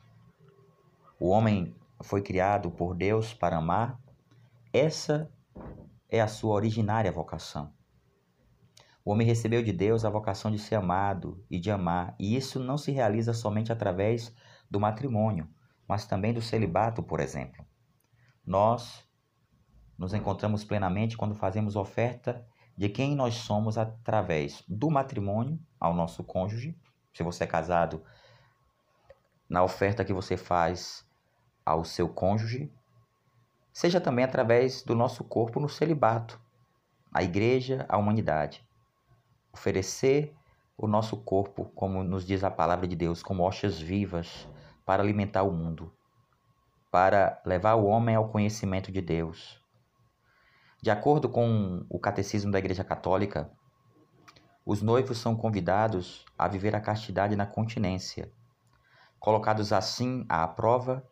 [1.19, 3.99] O homem foi criado por Deus para amar,
[4.73, 5.31] essa
[6.09, 7.73] é a sua originária vocação.
[9.05, 12.59] O homem recebeu de Deus a vocação de ser amado e de amar, e isso
[12.59, 14.35] não se realiza somente através
[14.71, 15.49] do matrimônio,
[15.87, 17.65] mas também do celibato, por exemplo.
[18.47, 19.04] Nós
[19.99, 22.45] nos encontramos plenamente quando fazemos oferta
[22.77, 26.77] de quem nós somos através do matrimônio ao nosso cônjuge.
[27.13, 28.03] Se você é casado,
[29.49, 31.07] na oferta que você faz
[31.65, 32.73] ao seu cônjuge,
[33.73, 36.41] seja também através do nosso corpo no celibato,
[37.13, 38.67] a igreja, a humanidade.
[39.53, 40.35] Oferecer
[40.77, 44.49] o nosso corpo, como nos diz a palavra de Deus, como hostias vivas
[44.85, 45.93] para alimentar o mundo,
[46.91, 49.64] para levar o homem ao conhecimento de Deus.
[50.85, 53.51] De acordo com o Catecismo da Igreja Católica,
[54.67, 58.31] os noivos são convidados a viver a castidade na continência.
[59.19, 61.03] Colocados assim à prova,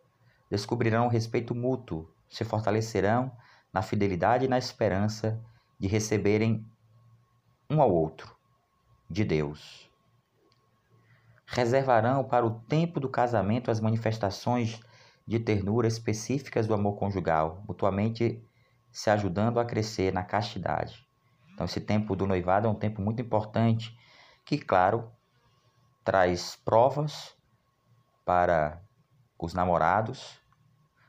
[0.50, 3.32] descobrirão o respeito mútuo, se fortalecerão
[3.72, 5.42] na fidelidade e na esperança
[5.78, 6.66] de receberem
[7.70, 8.36] um ao outro,
[9.08, 9.90] de Deus.
[11.46, 14.78] Reservarão para o tempo do casamento as manifestações
[15.26, 18.46] de ternura específicas do amor conjugal, mutuamente
[18.92, 21.04] se ajudando a crescer na castidade.
[21.52, 23.98] Então, esse tempo do noivado é um tempo muito importante
[24.44, 25.10] que, claro,
[26.04, 27.34] traz provas
[28.24, 28.82] para
[29.38, 30.38] os namorados,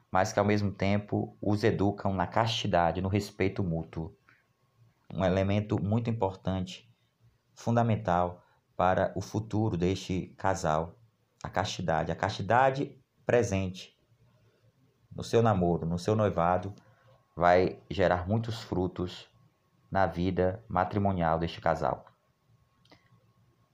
[0.10, 4.16] mas que ao mesmo tempo os educam na castidade, no respeito mútuo.
[5.14, 6.90] Um elemento muito importante,
[7.56, 8.44] fundamental
[8.76, 10.98] para o futuro deste casal,
[11.44, 12.12] a castidade.
[12.12, 13.98] A castidade presente
[15.16, 16.74] no seu namoro, no seu noivado,
[17.36, 19.28] vai gerar muitos frutos
[19.92, 22.06] na vida matrimonial deste casal.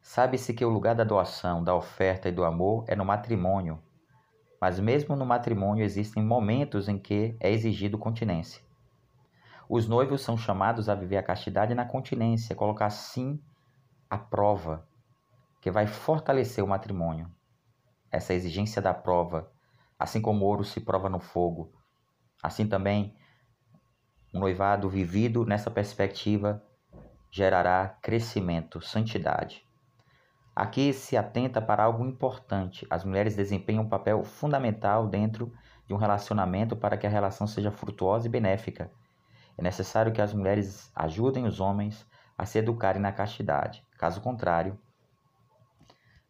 [0.02, 3.82] Sabe-se que o lugar da doação, da oferta e do amor é no matrimônio,
[4.60, 8.64] mas mesmo no matrimônio existem momentos em que é exigido continência.
[9.70, 13.40] Os noivos são chamados a viver a castidade na continência, colocar sim
[14.10, 14.88] a prova
[15.62, 17.30] que vai fortalecer o matrimônio.
[18.12, 19.52] Essa exigência da prova,
[19.98, 21.72] assim como o ouro se prova no fogo,
[22.42, 23.16] assim também
[24.34, 26.64] um noivado vivido nessa perspectiva
[27.32, 29.64] gerará crescimento, santidade.
[30.56, 32.86] Aqui se atenta para algo importante.
[32.90, 35.54] As mulheres desempenham um papel fundamental dentro
[35.88, 38.92] de um relacionamento para que a relação seja frutuosa e benéfica.
[39.58, 42.06] É necessário que as mulheres ajudem os homens
[42.38, 43.86] a se educarem na castidade.
[43.98, 44.78] Caso contrário,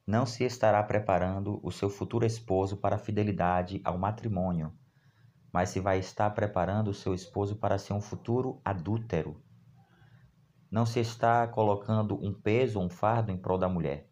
[0.05, 4.73] não se estará preparando o seu futuro esposo para a fidelidade ao matrimônio,
[5.51, 9.41] mas se vai estar preparando o seu esposo para ser um futuro adúltero.
[10.69, 14.07] Não se está colocando um peso, um fardo em prol da mulher.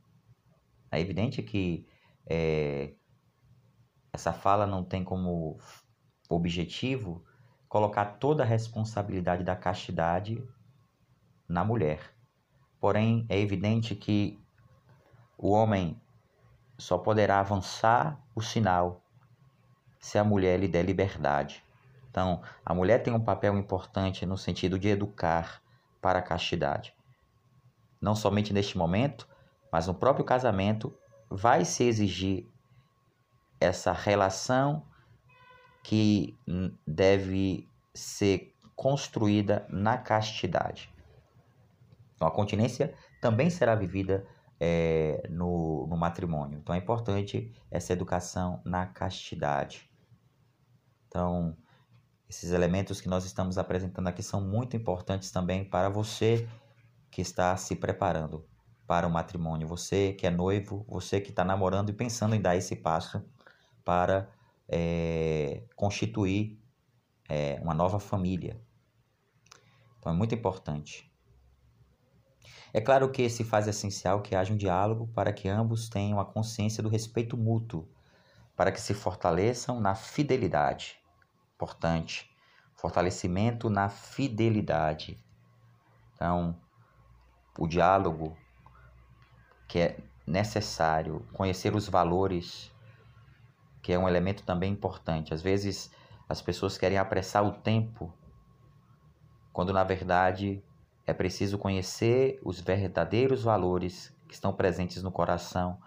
[0.91, 1.87] É evidente que
[2.25, 2.95] é,
[4.11, 5.59] essa fala não tem como
[6.29, 7.23] objetivo
[7.69, 10.43] colocar toda a responsabilidade da castidade
[11.47, 11.99] na mulher.
[12.79, 14.39] Porém, é evidente que
[15.37, 15.99] o homem
[16.77, 19.03] só poderá avançar o sinal
[20.07, 21.61] se a mulher lhe der liberdade.
[22.09, 25.61] Então, a mulher tem um papel importante no sentido de educar
[26.01, 26.95] para a castidade.
[28.01, 29.27] Não somente neste momento,
[29.69, 30.97] mas no próprio casamento
[31.29, 32.47] vai se exigir
[33.59, 34.85] essa relação
[35.83, 36.37] que
[36.87, 40.89] deve ser construída na castidade.
[42.15, 44.25] Então, a continência também será vivida
[44.57, 46.59] é, no, no matrimônio.
[46.59, 49.89] Então, é importante essa educação na castidade.
[51.17, 51.57] Então,
[52.29, 56.47] esses elementos que nós estamos apresentando aqui são muito importantes também para você
[57.09, 58.47] que está se preparando
[58.85, 59.67] para o matrimônio.
[59.67, 63.25] Você que é noivo, você que está namorando e pensando em dar esse passo
[63.83, 64.29] para
[64.69, 66.61] é, constituir
[67.27, 68.61] é, uma nova família.
[69.97, 71.11] Então é muito importante.
[72.71, 76.25] É claro que se faz essencial que haja um diálogo para que ambos tenham a
[76.25, 77.89] consciência do respeito mútuo,
[78.55, 81.06] para que se fortaleçam na fidelidade.
[81.57, 82.29] Importante.
[82.75, 85.19] Fortalecimento na fidelidade.
[86.13, 86.55] Então,
[87.57, 88.37] o diálogo
[89.67, 92.71] que é necessário, conhecer os valores,
[93.81, 95.33] que é um elemento também importante.
[95.33, 95.91] Às vezes
[96.29, 98.13] as pessoas querem apressar o tempo,
[99.51, 100.63] quando na verdade
[101.07, 105.79] é preciso conhecer os verdadeiros valores que estão presentes no coração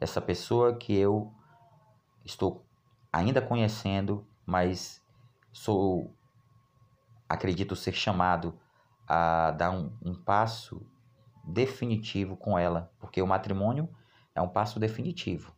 [0.00, 1.30] dessa pessoa que eu
[2.24, 2.64] estou
[3.12, 5.02] ainda conhecendo, mas
[5.58, 6.14] sou
[7.28, 8.58] acredito ser chamado
[9.06, 10.86] a dar um, um passo
[11.44, 13.88] definitivo com ela, porque o matrimônio
[14.34, 15.52] é um passo definitivo.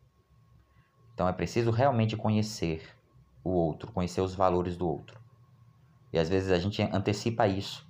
[1.13, 2.83] Então é preciso realmente conhecer
[3.43, 5.19] o outro, conhecer os valores do outro.
[6.11, 7.87] E às vezes a gente antecipa isso.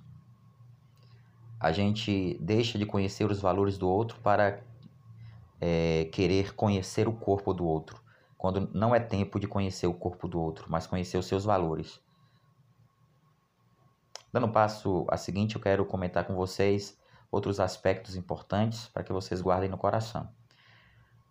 [1.58, 4.62] A gente deixa de conhecer os valores do outro para
[5.60, 8.01] é, querer conhecer o corpo do outro,
[8.42, 12.00] quando não é tempo de conhecer o corpo do outro, mas conhecer os seus valores.
[14.32, 16.98] Dando passo a seguinte, eu quero comentar com vocês
[17.30, 20.28] outros aspectos importantes para que vocês guardem no coração.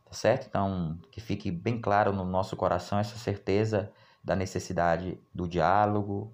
[0.05, 0.47] Tá certo?
[0.47, 3.91] Então, que fique bem claro no nosso coração essa certeza
[4.23, 6.33] da necessidade do diálogo,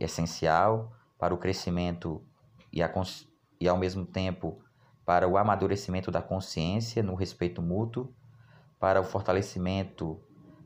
[0.00, 2.20] é essencial para o crescimento
[2.72, 2.92] e, a,
[3.60, 4.60] e ao mesmo tempo
[5.06, 8.12] para o amadurecimento da consciência no respeito mútuo,
[8.78, 10.20] para o fortalecimento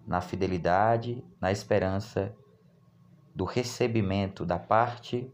[0.06, 2.34] na fidelidade, na esperança
[3.34, 5.32] do recebimento da parte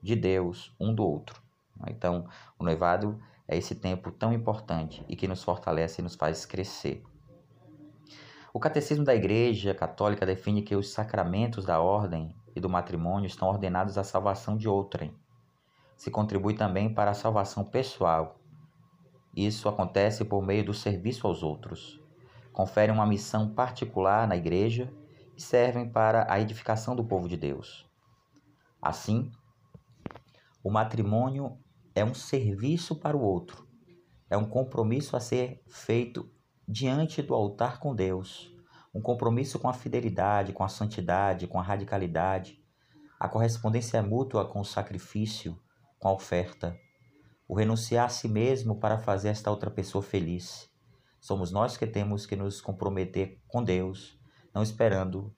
[0.00, 1.42] de Deus um do outro.
[1.88, 6.46] Então, o noivado é esse tempo tão importante e que nos fortalece e nos faz
[6.46, 7.02] crescer.
[8.52, 13.48] O Catecismo da Igreja Católica define que os sacramentos da ordem e do matrimônio estão
[13.48, 15.12] ordenados à salvação de outrem.
[15.96, 18.38] Se contribui também para a salvação pessoal.
[19.36, 22.00] Isso acontece por meio do serviço aos outros.
[22.54, 24.88] Conferem uma missão particular na Igreja
[25.36, 27.84] e servem para a edificação do povo de Deus.
[28.80, 29.28] Assim,
[30.62, 31.58] o matrimônio
[31.96, 33.66] é um serviço para o outro,
[34.30, 36.30] é um compromisso a ser feito
[36.66, 38.54] diante do altar com Deus,
[38.94, 42.62] um compromisso com a fidelidade, com a santidade, com a radicalidade,
[43.18, 45.58] a correspondência mútua com o sacrifício,
[45.98, 46.78] com a oferta,
[47.48, 50.72] o renunciar a si mesmo para fazer esta outra pessoa feliz.
[51.24, 54.20] Somos nós que temos que nos comprometer com Deus,
[54.52, 55.34] não esperando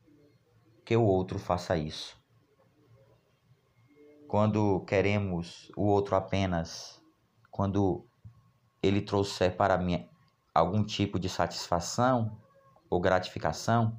[0.84, 2.20] que o outro faça isso.
[4.26, 7.00] quando queremos o outro apenas
[7.52, 8.04] quando
[8.82, 10.08] ele trouxer para mim
[10.52, 12.36] algum tipo de satisfação
[12.90, 13.96] ou gratificação,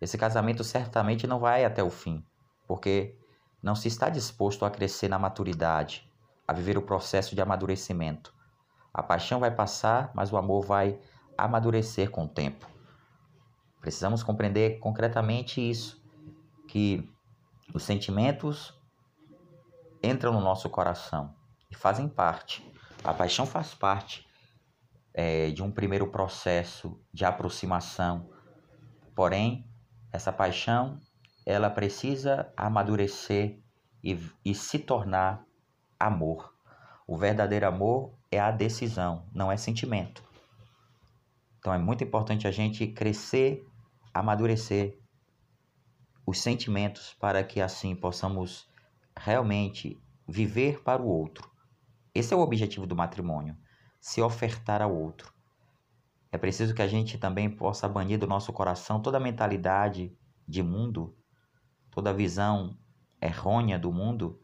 [0.00, 2.24] esse casamento certamente não vai até o fim,
[2.68, 3.18] porque
[3.60, 6.08] não se está disposto a crescer na maturidade,
[6.46, 8.32] a viver o processo de amadurecimento.
[8.92, 10.98] A paixão vai passar, mas o amor vai
[11.36, 12.66] amadurecer com o tempo.
[13.80, 16.02] Precisamos compreender concretamente isso,
[16.68, 17.08] que
[17.72, 18.78] os sentimentos
[20.02, 21.34] entram no nosso coração
[21.70, 22.68] e fazem parte.
[23.02, 24.26] A paixão faz parte
[25.14, 28.28] é, de um primeiro processo de aproximação.
[29.14, 29.66] Porém,
[30.12, 30.98] essa paixão
[31.46, 33.58] ela precisa amadurecer
[34.02, 35.44] e, e se tornar
[35.98, 36.54] amor.
[37.10, 40.22] O verdadeiro amor é a decisão, não é sentimento.
[41.58, 43.66] Então é muito importante a gente crescer,
[44.14, 44.96] amadurecer
[46.24, 48.70] os sentimentos para que assim possamos
[49.18, 51.50] realmente viver para o outro.
[52.14, 53.56] Esse é o objetivo do matrimônio,
[54.00, 55.34] se ofertar ao outro.
[56.30, 60.62] É preciso que a gente também possa banir do nosso coração toda a mentalidade de
[60.62, 61.18] mundo,
[61.90, 62.78] toda a visão
[63.20, 64.40] errônea do mundo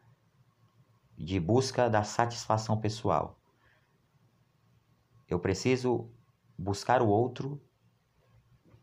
[1.17, 3.39] de busca da satisfação pessoal.
[5.27, 6.09] Eu preciso
[6.57, 7.61] buscar o outro,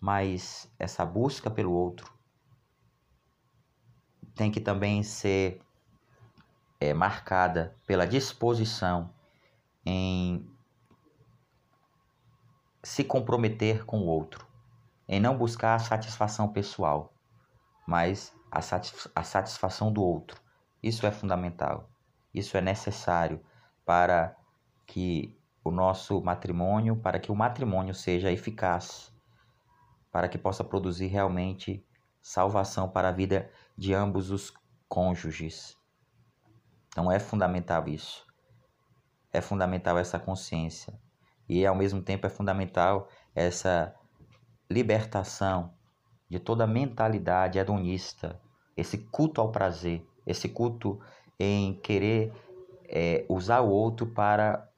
[0.00, 2.12] mas essa busca pelo outro
[4.34, 5.62] tem que também ser
[6.80, 9.10] é, marcada pela disposição
[9.86, 10.50] em
[12.82, 14.46] se comprometer com o outro,
[15.08, 17.14] em não buscar a satisfação pessoal,
[17.86, 20.40] mas a, satisf a satisfação do outro.
[20.82, 21.88] Isso é fundamental,
[22.34, 23.40] isso é necessário
[23.84, 24.36] para
[24.86, 29.12] que o nosso matrimônio, para que o matrimônio seja eficaz,
[30.10, 31.86] para que possa produzir realmente
[32.20, 34.52] salvação para a vida de ambos os
[34.88, 35.76] cônjuges.
[36.88, 38.26] Então é fundamental isso.
[39.32, 40.98] É fundamental essa consciência.
[41.48, 43.94] E ao mesmo tempo é fundamental essa
[44.70, 45.74] libertação
[46.28, 48.40] de toda mentalidade hedonista,
[48.76, 51.00] esse culto ao prazer, esse culto
[51.38, 52.32] em querer
[52.88, 54.68] é, usar o outro para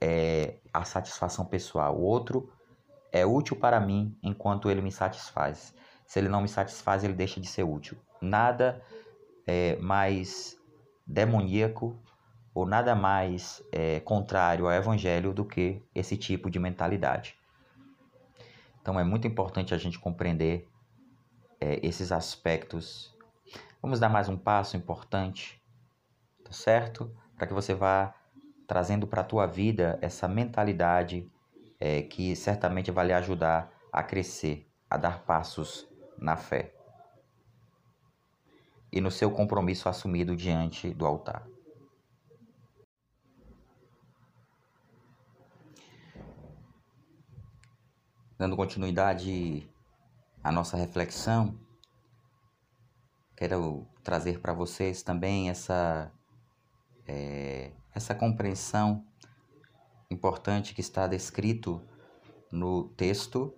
[0.00, 1.96] é, a satisfação pessoal.
[1.96, 2.52] O outro
[3.12, 5.74] é útil para mim enquanto ele me satisfaz.
[6.06, 7.96] Se ele não me satisfaz, ele deixa de ser útil.
[8.20, 8.82] Nada
[9.46, 10.58] é, mais
[11.06, 11.96] demoníaco
[12.54, 17.36] ou nada mais é, contrário ao evangelho do que esse tipo de mentalidade.
[18.80, 20.68] Então é muito importante a gente compreender
[21.60, 23.16] é, esses aspectos.
[23.80, 25.61] Vamos dar mais um passo importante,
[26.52, 27.10] tá certo?
[27.34, 28.14] Para que você vá
[28.66, 31.26] trazendo para a tua vida essa mentalidade
[31.80, 35.88] é, que certamente vai lhe ajudar a crescer, a dar passos
[36.18, 36.74] na fé
[38.92, 41.48] e no seu compromisso assumido diante do altar.
[48.36, 49.66] Dando continuidade
[50.44, 51.58] à nossa reflexão,
[53.36, 56.12] quero trazer para vocês também essa,
[57.06, 59.04] é, essa compreensão
[60.10, 61.82] importante que está descrito
[62.50, 63.54] no texto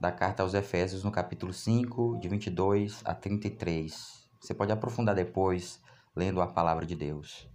[0.00, 4.28] da carta aos Efésios, no capítulo 5, de 22 a 33.
[4.40, 5.80] Você pode aprofundar depois
[6.14, 7.48] lendo a palavra de Deus.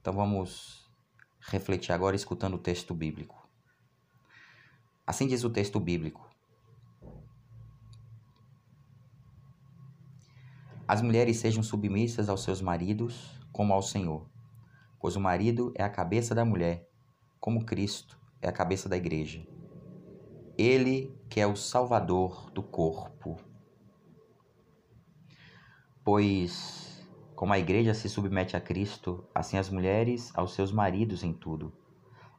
[0.00, 0.88] Então vamos
[1.40, 3.48] refletir agora escutando o texto bíblico.
[5.06, 6.27] Assim diz o texto bíblico:
[10.88, 14.26] As mulheres sejam submissas aos seus maridos, como ao Senhor,
[14.98, 16.88] pois o marido é a cabeça da mulher,
[17.38, 19.46] como Cristo é a cabeça da igreja
[20.58, 23.36] ele que é o Salvador do corpo.
[26.02, 31.32] Pois, como a igreja se submete a Cristo, assim as mulheres aos seus maridos em
[31.32, 31.72] tudo.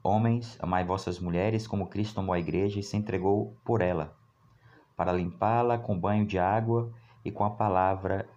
[0.04, 4.18] Homens, amai vossas mulheres como Cristo amou a igreja e se entregou por ela,
[4.98, 6.92] para limpá-la com banho de água
[7.24, 8.28] e com a palavra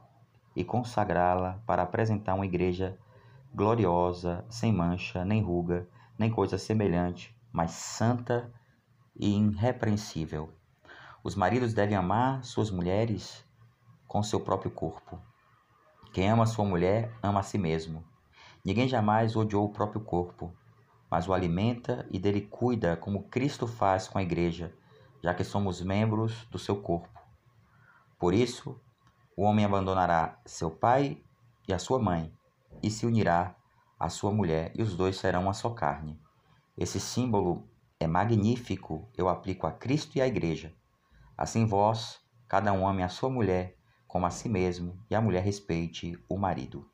[0.55, 2.99] e consagrá-la para apresentar uma igreja
[3.55, 5.89] gloriosa, sem mancha, nem ruga,
[6.19, 8.53] nem coisa semelhante, mas santa
[9.15, 10.53] e irrepreensível.
[11.23, 13.45] Os maridos devem amar suas mulheres
[14.09, 15.19] com seu próprio corpo.
[16.13, 18.05] Quem ama sua mulher ama a si mesmo.
[18.65, 20.53] Ninguém jamais odiou o próprio corpo,
[21.11, 24.75] mas o alimenta e dele cuida como Cristo faz com a igreja,
[25.23, 27.21] já que somos membros do seu corpo.
[28.19, 28.81] Por isso,
[29.37, 31.23] o homem abandonará seu pai
[31.67, 32.33] e a sua mãe
[32.83, 33.55] e se unirá
[33.99, 36.21] à sua mulher, e os dois serão uma só carne.
[36.77, 37.69] Esse símbolo
[38.01, 40.75] é magnífico, eu aplico a Cristo e à Igreja.
[41.39, 43.77] Assim vós, cada um ame a sua mulher
[44.09, 46.91] como a si mesmo e a mulher respeite o marido.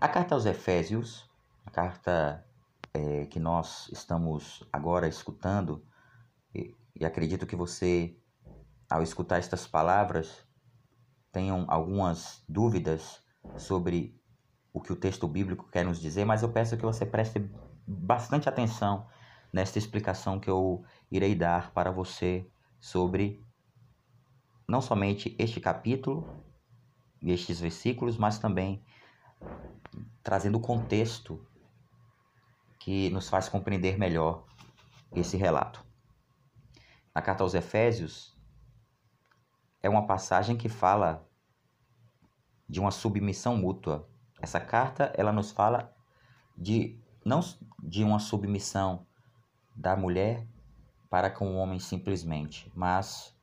[0.00, 1.28] A carta aos Efésios,
[1.66, 2.44] a carta
[2.94, 5.84] é, que nós estamos agora escutando,
[6.54, 8.16] e, e acredito que você,
[8.88, 10.47] ao escutar estas palavras,
[11.38, 13.22] tenham algumas dúvidas
[13.56, 14.20] sobre
[14.72, 17.48] o que o texto bíblico quer nos dizer, mas eu peço que você preste
[17.86, 19.06] bastante atenção
[19.52, 23.40] nesta explicação que eu irei dar para você sobre
[24.68, 26.28] não somente este capítulo
[27.22, 28.84] e estes versículos, mas também
[30.24, 31.46] trazendo o contexto
[32.80, 34.44] que nos faz compreender melhor
[35.14, 35.86] esse relato.
[37.14, 38.36] Na carta aos Efésios,
[39.80, 41.27] é uma passagem que fala
[42.68, 44.08] de uma submissão mútua.
[44.40, 45.94] Essa carta, ela nos fala
[46.56, 47.40] de não
[47.82, 49.06] de uma submissão
[49.74, 50.46] da mulher
[51.08, 53.34] para com o homem simplesmente, mas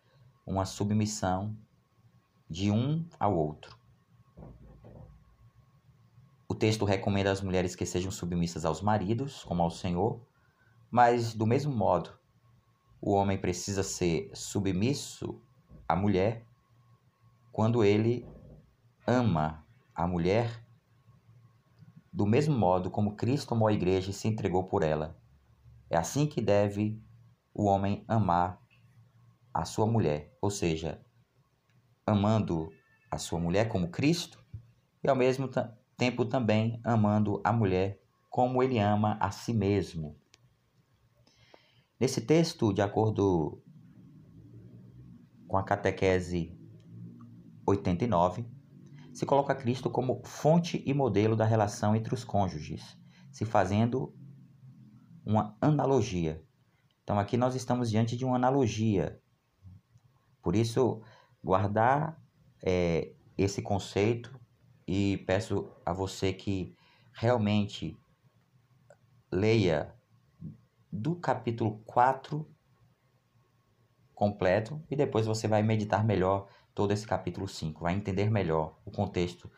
[0.45, 1.57] uma submissão
[2.49, 3.77] de um ao outro.
[6.47, 10.21] O texto recomenda às mulheres que sejam submissas aos maridos, como ao Senhor,
[10.91, 12.11] mas do mesmo modo,
[13.01, 15.41] o homem precisa ser submisso
[15.87, 16.45] à mulher
[17.51, 18.27] quando ele
[19.05, 20.63] ama a mulher
[22.11, 25.19] do mesmo modo como Cristo amou a igreja e se entregou por ela.
[25.89, 27.03] É assim que deve
[27.53, 28.61] o homem amar
[29.53, 31.01] a sua mulher, ou seja,
[32.05, 32.71] amando
[33.11, 34.43] a sua mulher como Cristo
[35.03, 35.49] e ao mesmo
[35.97, 40.17] tempo também amando a mulher como ele ama a si mesmo.
[41.99, 43.61] Nesse texto, de acordo
[45.47, 46.57] com a catequese
[47.65, 48.54] 89,
[49.15, 52.97] se coloca Cristo como fonte e modelo da relação entre os cônjuges,
[53.31, 54.13] se fazendo
[55.25, 56.43] uma analogia.
[57.01, 59.17] Então aqui nós estamos diante de uma analogia.
[60.41, 61.01] Por isso,
[61.41, 62.21] guardar
[62.61, 64.37] é, esse conceito
[64.85, 66.75] e peço a você que
[67.13, 67.97] realmente
[69.31, 69.95] leia
[70.91, 72.45] do capítulo 4
[74.13, 78.91] completo e depois você vai meditar melhor todo esse capítulo 5, vai entender melhor o
[78.91, 79.49] contexto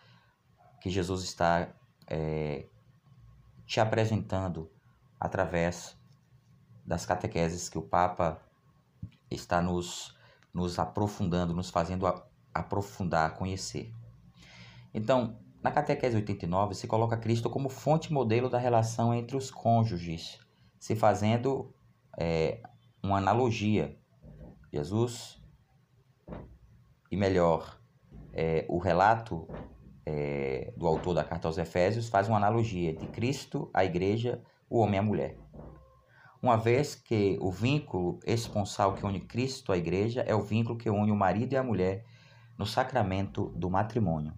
[0.79, 1.67] que Jesus está
[2.05, 2.67] é,
[3.65, 4.71] te apresentando
[5.19, 5.97] através
[6.85, 8.39] das catequeses que o Papa
[9.29, 10.15] está nos,
[10.53, 13.91] nos aprofundando, nos fazendo a, aprofundar, conhecer.
[14.93, 20.39] Então, na catequese 89 se coloca Cristo como fonte modelo da relação entre os cônjuges,
[20.79, 21.73] se fazendo
[22.17, 22.61] é,
[23.01, 23.97] uma analogia.
[24.71, 25.41] Jesus,
[27.09, 27.79] e melhor,
[28.33, 29.47] é, o relato
[30.05, 34.79] é, do autor da carta aos Efésios faz uma analogia de Cristo, a igreja, o
[34.79, 35.37] homem e a mulher.
[36.41, 40.89] Uma vez que o vínculo esponsal que une Cristo à igreja é o vínculo que
[40.89, 42.05] une o marido e a mulher
[42.57, 44.33] no sacramento do matrimônio.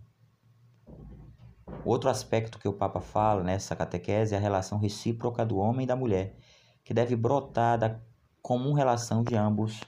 [1.86, 5.88] Outro aspecto que o Papa fala nessa catequese é a relação recíproca do homem e
[5.88, 6.36] da mulher,
[6.84, 8.00] que deve brotar da
[8.42, 9.82] comum relação de ambos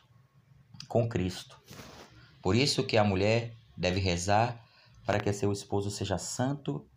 [0.88, 1.62] com Cristo.
[2.42, 4.64] Por isso que a mulher deve rezar
[5.06, 6.88] para que seu esposo seja santo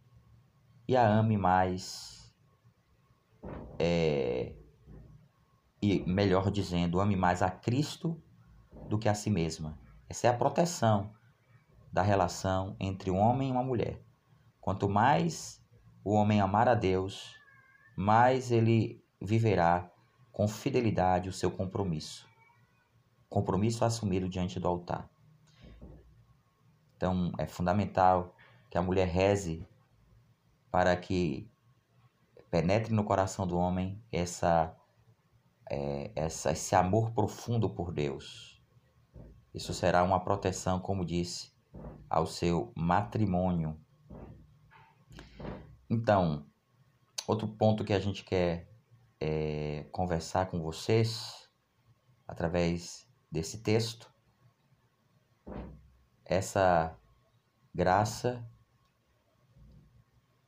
[0.87, 2.35] e a ame mais,
[3.79, 4.55] é,
[5.81, 8.23] e melhor dizendo, ame mais a Cristo
[8.89, 9.79] do que a si mesma.
[10.09, 11.13] Essa é a proteção
[11.93, 14.03] da relação entre um homem e uma mulher.
[14.61, 15.63] Quanto mais
[16.03, 17.35] o homem amar a Deus,
[17.97, 19.91] mais ele viverá
[20.33, 22.27] com fidelidade o seu compromisso.
[23.29, 25.14] Compromisso assumido diante do altar.
[26.97, 28.35] Então é fundamental
[28.71, 29.67] que a mulher reze
[30.71, 31.51] para que
[32.51, 34.77] penetre no coração do homem essa,
[35.71, 38.61] é, essa, esse amor profundo por Deus.
[39.53, 41.53] Isso será uma proteção, como disse,
[42.09, 43.79] ao seu matrimônio
[45.89, 46.45] então,
[47.27, 48.69] outro ponto que a gente quer
[49.21, 51.49] é, conversar com vocês
[52.27, 54.13] através desse texto,
[56.25, 56.97] essa
[57.75, 58.45] graça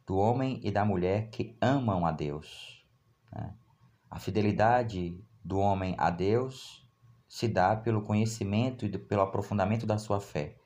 [0.06, 2.84] do homem e da mulher que amam a Deus.
[3.32, 3.54] Né?
[4.10, 6.86] A fidelidade do homem a Deus
[7.28, 10.56] se dá pelo conhecimento e pelo aprofundamento da sua fé,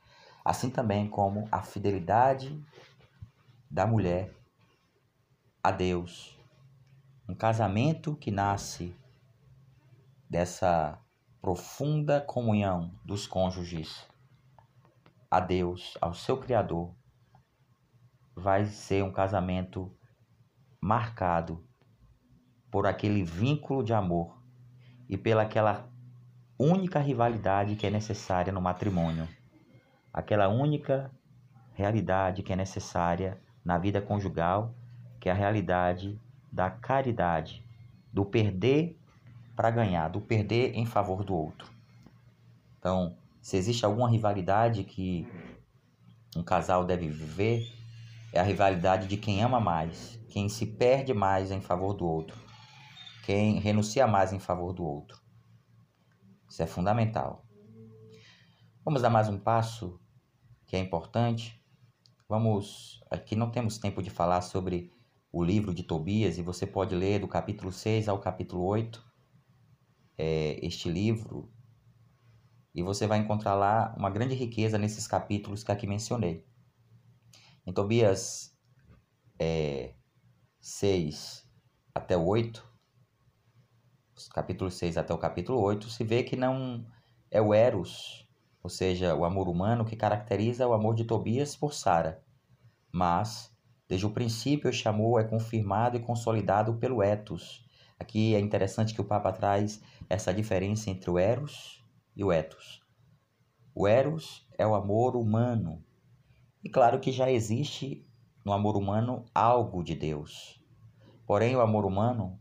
[0.44, 2.62] assim também como a fidelidade
[3.70, 4.32] da mulher
[5.62, 6.38] a Deus.
[7.28, 8.94] Um casamento que nasce
[10.28, 10.98] dessa
[11.40, 14.09] profunda comunhão dos cônjuges
[15.30, 16.92] a Deus, ao seu Criador,
[18.34, 19.94] vai ser um casamento
[20.80, 21.64] marcado
[22.70, 24.42] por aquele vínculo de amor
[25.08, 25.88] e pela aquela
[26.58, 29.28] única rivalidade que é necessária no matrimônio,
[30.12, 31.10] aquela única
[31.74, 34.74] realidade que é necessária na vida conjugal,
[35.20, 36.20] que é a realidade
[36.50, 37.64] da caridade,
[38.12, 38.98] do perder
[39.54, 41.70] para ganhar, do perder em favor do outro.
[42.78, 45.26] Então, se existe alguma rivalidade que
[46.36, 47.66] um casal deve viver,
[48.32, 52.38] é a rivalidade de quem ama mais, quem se perde mais em favor do outro,
[53.24, 55.20] quem renuncia mais em favor do outro.
[56.48, 57.44] Isso é fundamental.
[58.84, 60.00] Vamos dar mais um passo
[60.66, 61.60] que é importante.
[62.28, 64.92] Vamos, aqui não temos tempo de falar sobre
[65.32, 69.04] o livro de Tobias e você pode ler do capítulo 6 ao capítulo 8
[70.18, 71.50] é, este livro
[72.74, 76.46] e você vai encontrar lá uma grande riqueza nesses capítulos que aqui mencionei.
[77.66, 78.56] Em Tobias
[79.38, 79.94] é,
[80.60, 81.48] 6
[81.94, 82.64] até o 8,
[84.32, 86.86] capítulo 6 até o capítulo 8, se vê que não
[87.30, 88.28] é o Eros,
[88.62, 92.22] ou seja, o amor humano que caracteriza o amor de Tobias por Sara,
[92.92, 93.50] mas
[93.88, 97.64] desde o princípio este amor é confirmado e consolidado pelo etos.
[97.98, 101.79] Aqui é interessante que o Papa traz essa diferença entre o eros
[102.16, 102.82] e o etos.
[103.74, 105.84] O eros é o amor humano,
[106.62, 108.06] e claro que já existe
[108.44, 110.62] no amor humano algo de Deus.
[111.26, 112.38] Porém, o amor humano,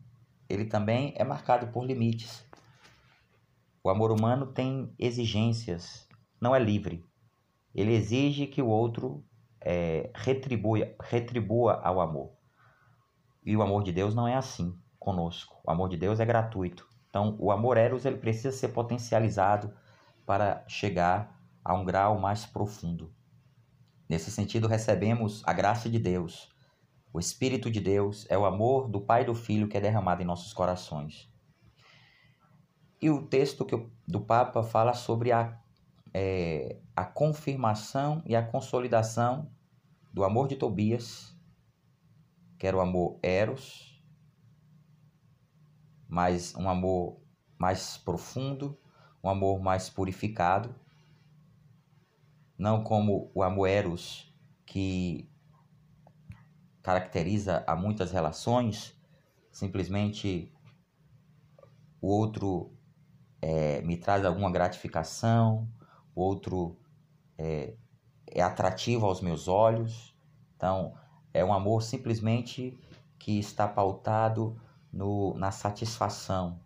[0.50, 2.44] ele também é marcado por limites.
[3.84, 6.08] O amor humano tem exigências,
[6.42, 7.06] não é livre.
[7.74, 9.24] Ele exige que o outro
[9.62, 12.34] é, retribua, retribua ao amor.
[13.46, 15.62] E o amor de Deus não é assim conosco.
[15.64, 16.89] O amor de Deus é gratuito.
[17.10, 19.74] Então, o amor eros ele precisa ser potencializado
[20.26, 23.12] para chegar a um grau mais profundo.
[24.08, 26.50] Nesse sentido, recebemos a graça de Deus.
[27.12, 30.22] O Espírito de Deus é o amor do Pai e do Filho que é derramado
[30.22, 31.32] em nossos corações.
[33.02, 35.58] E o texto que, do Papa fala sobre a,
[36.14, 39.50] é, a confirmação e a consolidação
[40.14, 41.36] do amor de Tobias,
[42.58, 43.89] que era o amor eros,
[46.10, 47.22] mas um amor
[47.58, 48.78] mais profundo,
[49.24, 50.74] um amor mais purificado,
[52.58, 54.34] não como o amor eros
[54.66, 55.30] que
[56.82, 59.00] caracteriza a muitas relações,
[59.52, 60.52] simplesmente
[62.02, 62.74] o outro
[63.42, 65.70] é, me traz alguma gratificação,
[66.16, 66.78] o outro
[67.38, 67.76] é,
[68.28, 70.16] é atrativo aos meus olhos.
[70.56, 70.96] Então,
[71.34, 72.78] é um amor simplesmente
[73.18, 74.60] que está pautado
[74.92, 76.60] no, na satisfação,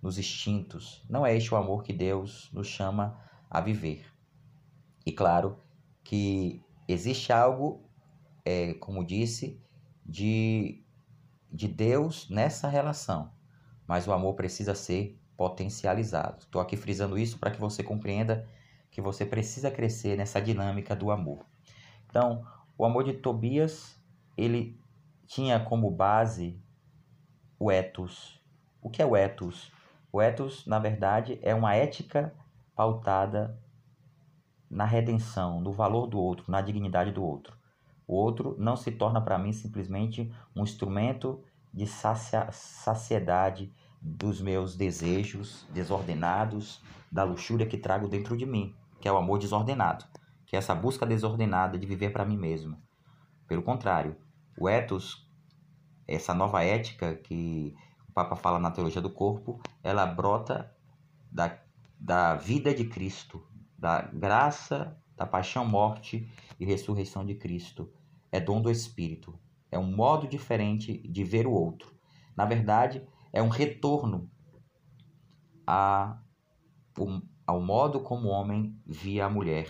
[0.00, 1.04] nos instintos.
[1.08, 3.18] Não é este o amor que Deus nos chama
[3.50, 4.06] a viver.
[5.04, 5.58] E claro
[6.04, 7.82] que existe algo,
[8.44, 9.60] é, como disse,
[10.04, 10.84] de,
[11.52, 13.32] de Deus nessa relação,
[13.86, 16.40] mas o amor precisa ser potencializado.
[16.40, 18.46] Estou aqui frisando isso para que você compreenda
[18.90, 21.44] que você precisa crescer nessa dinâmica do amor.
[22.06, 22.44] Então,
[22.76, 24.00] o amor de Tobias,
[24.36, 24.80] ele
[25.26, 26.60] tinha como base
[27.58, 28.40] o ethos.
[28.80, 29.72] O que é o ethos?
[30.12, 32.32] O ethos, na verdade, é uma ética
[32.74, 33.58] pautada
[34.70, 37.56] na redenção, no valor do outro, na dignidade do outro.
[38.06, 41.42] O outro não se torna para mim simplesmente um instrumento
[41.72, 46.80] de sacia saciedade dos meus desejos desordenados,
[47.10, 50.04] da luxúria que trago dentro de mim, que é o amor desordenado,
[50.46, 52.80] que é essa busca desordenada de viver para mim mesmo.
[53.46, 54.16] Pelo contrário,
[54.58, 55.27] o ethos,
[56.08, 57.76] essa nova ética que
[58.08, 60.74] o Papa fala na teologia do corpo, ela brota
[61.30, 61.56] da,
[62.00, 63.46] da vida de Cristo,
[63.78, 66.26] da graça, da paixão, morte
[66.58, 67.92] e ressurreição de Cristo.
[68.32, 69.38] É dom do Espírito.
[69.70, 71.94] É um modo diferente de ver o outro.
[72.34, 74.30] Na verdade, é um retorno
[75.66, 76.18] a,
[77.46, 79.68] ao modo como o homem via a mulher.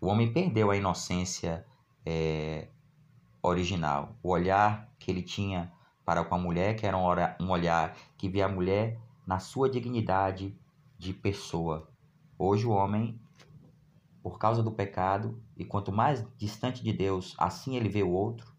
[0.00, 1.66] O homem perdeu a inocência
[2.06, 2.68] é,
[3.46, 5.72] original, o olhar que ele tinha
[6.04, 10.56] para com a mulher, que era um olhar que via a mulher na sua dignidade
[10.98, 11.88] de pessoa,
[12.36, 13.20] Hoje o homem,
[14.20, 18.52] por causa do pecado, e quanto mais distante de Deus, assim ele vê o outro,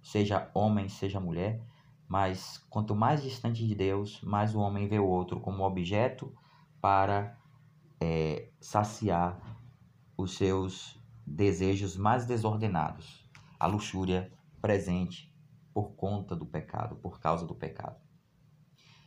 [0.00, 1.60] seja homem, seja mulher,
[2.06, 6.32] mas quanto mais distante de Deus, mais o homem vê o outro como objeto
[6.80, 7.36] para
[8.00, 9.36] é, saciar
[10.16, 13.17] os seus desejos mais desordenados,
[13.58, 15.32] a luxúria presente
[15.72, 17.96] por conta do pecado, por causa do pecado.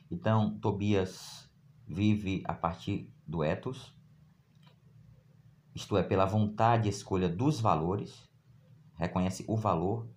[0.10, 1.49] Então, Tobias
[1.88, 3.95] vive a partir do ethos,
[5.74, 8.30] isto é, pela vontade e escolha dos valores,
[8.95, 10.08] reconhece o valor,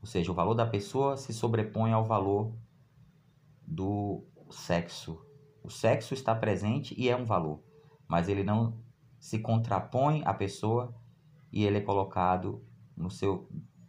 [0.00, 2.52] ou seja, o valor da pessoa se sobrepõe ao valor
[3.66, 5.24] do sexo.
[5.62, 7.62] O sexo está presente e é um valor,
[8.06, 8.78] mas ele não
[9.20, 10.94] se contrapõe à pessoa
[11.52, 12.64] e ele é colocado
[12.96, 13.48] no seu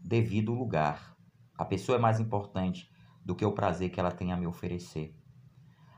[0.09, 1.15] devido lugar.
[1.55, 2.91] A pessoa é mais importante
[3.23, 5.15] do que o prazer que ela tem a me oferecer.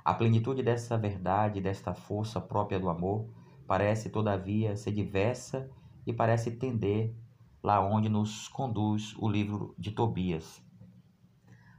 [0.03, 3.29] A plenitude dessa verdade, desta força própria do amor,
[3.65, 5.71] parece, todavia, ser diversa
[6.05, 7.15] e parece tender
[7.63, 10.61] lá onde nos conduz o livro de Tobias.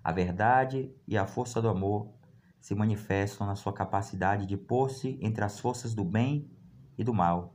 [0.02, 2.14] A verdade e a força do amor
[2.58, 6.50] se manifestam na sua capacidade de pôr-se entre as forças do bem
[6.96, 7.54] e do mal,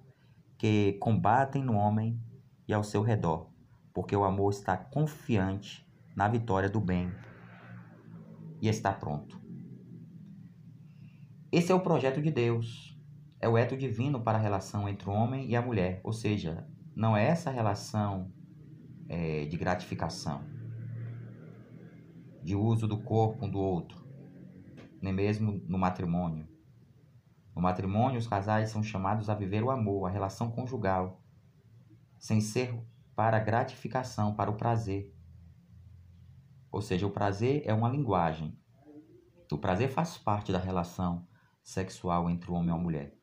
[0.55, 2.21] que combatem no homem
[2.67, 3.56] e ao seu redor,
[3.97, 5.83] porque o amor está confiante
[6.15, 7.11] na vitória do bem
[8.61, 9.41] e está pronto.
[11.51, 12.95] Esse é o projeto de Deus,
[13.41, 16.69] é o eto divino para a relação entre o homem e a mulher, ou seja,
[16.95, 18.31] não é essa relação
[19.09, 20.43] é, de gratificação,
[22.43, 24.07] de uso do corpo um do outro,
[25.01, 26.47] nem mesmo no matrimônio.
[27.55, 31.19] No matrimônio, os casais são chamados a viver o amor, a relação conjugal,
[32.19, 32.79] sem ser
[33.17, 35.11] para gratificação, para o prazer.
[36.71, 38.55] Ou seja, o prazer é uma linguagem.
[39.51, 41.27] O prazer faz parte da relação
[41.63, 43.17] sexual entre o homem e a mulher.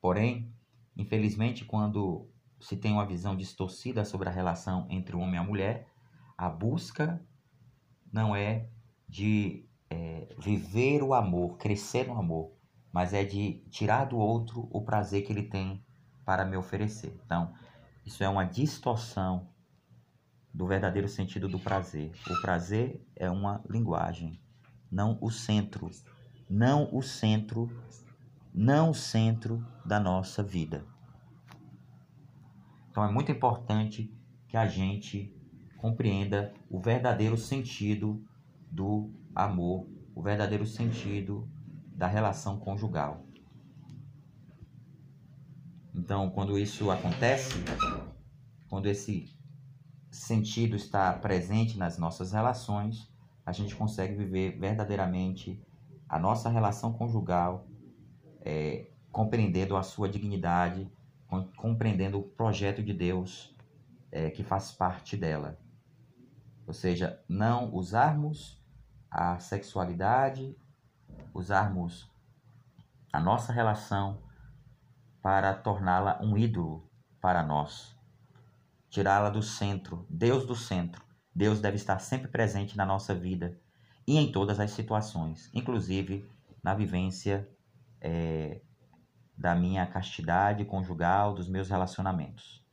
[0.00, 0.54] Porém,
[0.96, 2.30] infelizmente, quando
[2.60, 5.88] se tem uma visão distorcida sobre a relação entre o homem e a mulher,
[6.38, 7.20] a busca
[8.12, 8.68] não é
[9.08, 12.52] de é, viver o amor, crescer no amor,
[12.92, 15.84] mas é de tirar do outro o prazer que ele tem
[16.24, 17.20] para me oferecer.
[17.24, 17.52] Então,
[18.04, 19.48] isso é uma distorção
[20.52, 22.12] do verdadeiro sentido do prazer.
[22.28, 24.40] O prazer é uma linguagem,
[24.90, 25.90] não o centro,
[26.48, 27.70] não o centro,
[28.52, 30.84] não o centro da nossa vida.
[32.90, 34.12] Então é muito importante
[34.48, 35.32] que a gente
[35.76, 38.22] compreenda o verdadeiro sentido
[38.70, 41.48] do amor, o verdadeiro sentido
[41.94, 43.24] da relação conjugal.
[45.94, 47.54] Então, quando isso acontece,
[48.68, 49.36] quando esse
[50.10, 53.10] sentido está presente nas nossas relações,
[53.44, 55.60] a gente consegue viver verdadeiramente
[56.08, 57.66] a nossa relação conjugal,
[58.42, 60.90] é, compreendendo a sua dignidade,
[61.56, 63.54] compreendendo o projeto de Deus
[64.10, 65.58] é, que faz parte dela.
[66.66, 68.60] Ou seja, não usarmos
[69.10, 70.56] a sexualidade,
[71.34, 72.08] usarmos
[73.12, 74.22] a nossa relação
[75.22, 76.88] para torná-la um ídolo
[77.20, 77.96] para nós,
[78.88, 81.02] tirá-la do centro, Deus do centro.
[81.34, 83.58] Deus deve estar sempre presente na nossa vida
[84.06, 86.28] e em todas as situações, inclusive
[86.62, 87.48] na vivência
[88.00, 88.60] é,
[89.36, 92.66] da minha castidade conjugal, dos meus relacionamentos.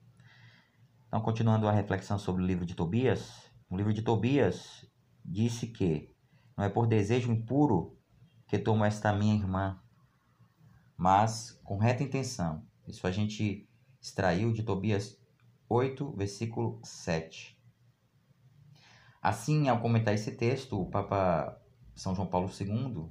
[1.07, 4.85] Então, continuando a reflexão sobre o livro de Tobias, o livro de Tobias
[5.23, 6.13] disse que
[6.57, 7.97] não é por desejo impuro
[8.47, 9.79] que tomo esta minha irmã,
[10.97, 12.65] mas com reta intenção.
[12.87, 13.69] Isso a gente
[14.01, 15.17] extraiu de Tobias
[15.69, 17.57] 8, versículo 7.
[19.21, 21.61] Assim, ao comentar esse texto, o Papa
[21.95, 23.09] São João Paulo II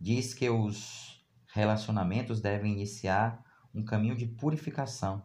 [0.00, 5.22] diz que os relacionamentos devem iniciar um caminho de purificação.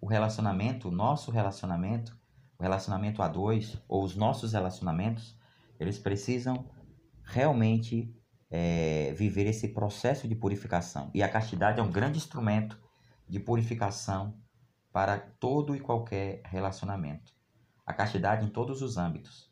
[0.00, 2.18] O relacionamento, o nosso relacionamento,
[2.58, 5.38] o relacionamento a dois, ou os nossos relacionamentos,
[5.78, 6.68] eles precisam
[7.22, 8.12] realmente
[8.54, 11.10] é, viver esse processo de purificação.
[11.14, 12.78] E a castidade é um grande instrumento
[13.26, 14.36] de purificação
[14.92, 17.32] para todo e qualquer relacionamento.
[17.86, 19.50] A castidade em todos os âmbitos.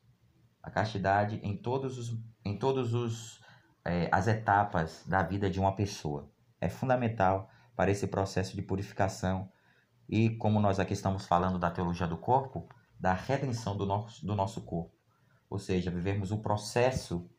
[0.62, 3.40] A castidade em todos os em todos os
[3.86, 6.30] é, as etapas da vida de uma pessoa.
[6.60, 9.50] É fundamental para esse processo de purificação
[10.06, 14.36] e como nós aqui estamos falando da teologia do corpo, da redenção do nosso, do
[14.36, 14.94] nosso corpo.
[15.48, 17.30] Ou seja, vivermos o processo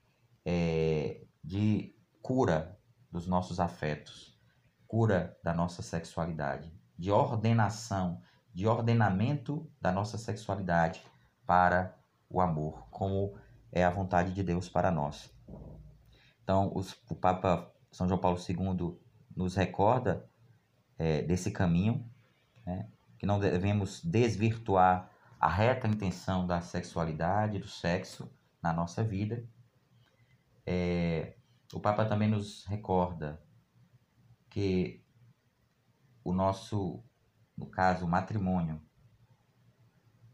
[0.43, 2.77] é, de cura
[3.11, 4.39] dos nossos afetos,
[4.87, 8.21] cura da nossa sexualidade, de ordenação,
[8.53, 11.03] de ordenamento da nossa sexualidade
[11.45, 11.97] para
[12.29, 13.37] o amor, como
[13.71, 15.33] é a vontade de Deus para nós.
[16.43, 18.99] Então, os, o Papa São João Paulo II
[19.35, 20.29] nos recorda
[20.97, 22.09] é, desse caminho,
[22.65, 28.31] né, que não devemos desvirtuar a reta intenção da sexualidade, do sexo
[28.61, 29.43] na nossa vida.
[30.65, 31.37] É,
[31.73, 33.41] o Papa também nos recorda
[34.49, 35.03] que
[36.23, 37.03] o nosso,
[37.57, 38.81] no caso, o matrimônio,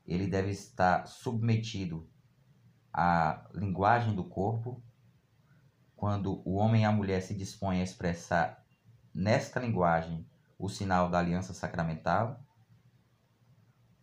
[0.06, 2.10] ele deve estar submetido
[2.92, 4.84] à linguagem do corpo,
[5.96, 8.66] quando o homem e a mulher se dispõem a expressar
[9.14, 12.44] nesta linguagem o sinal da aliança sacramental.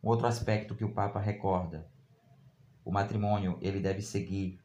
[0.02, 1.90] Outro aspecto que o Papa recorda,
[2.84, 4.63] o matrimônio ele deve seguir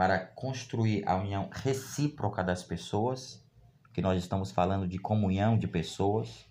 [0.00, 3.46] para construir a união recíproca das pessoas,
[3.92, 6.50] que nós estamos falando de comunhão de pessoas,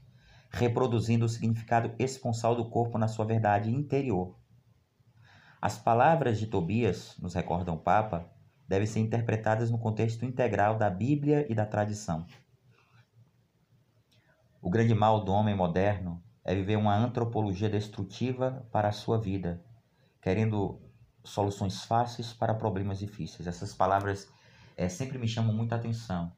[0.51, 4.37] reproduzindo o significado esponsal do corpo na sua verdade interior.
[5.59, 8.31] As palavras de Tobias, nos recorda o Papa,
[8.67, 12.27] devem ser interpretadas no contexto integral da Bíblia e da tradição.
[14.61, 19.59] O grande mal do homem moderno é viver uma antropologia destrutiva para a sua vida,
[20.21, 20.87] querendo
[21.23, 23.47] soluções fáceis para problemas difíceis.
[23.47, 24.27] Essas palavras
[24.77, 26.31] é, sempre me chamam muita atenção.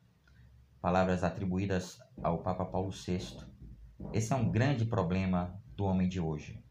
[0.81, 3.37] Palavras atribuídas ao Papa Paulo VI.
[4.11, 6.63] Esse é um grande problema do homem de hoje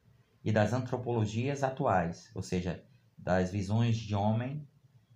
[0.45, 2.85] e das antropologias atuais, ou seja,
[3.17, 4.67] das visões de homem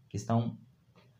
[0.08, 0.58] que estão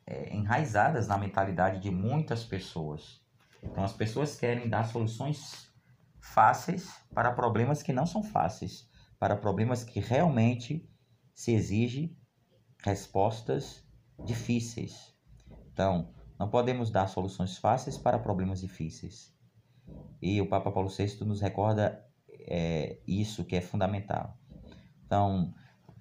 [0.07, 3.22] é, enraizadas na mentalidade de muitas pessoas.
[3.62, 5.72] Então, as pessoas querem dar soluções
[6.20, 10.89] fáceis para problemas que não são fáceis, para problemas que realmente
[11.35, 12.16] se exigem
[12.82, 13.85] respostas
[14.24, 15.12] difíceis.
[15.72, 19.35] Então, não podemos dar soluções fáceis para problemas difíceis.
[20.22, 22.03] E o Papa Paulo VI nos recorda
[22.47, 24.39] é, isso que é fundamental.
[25.05, 25.53] Então,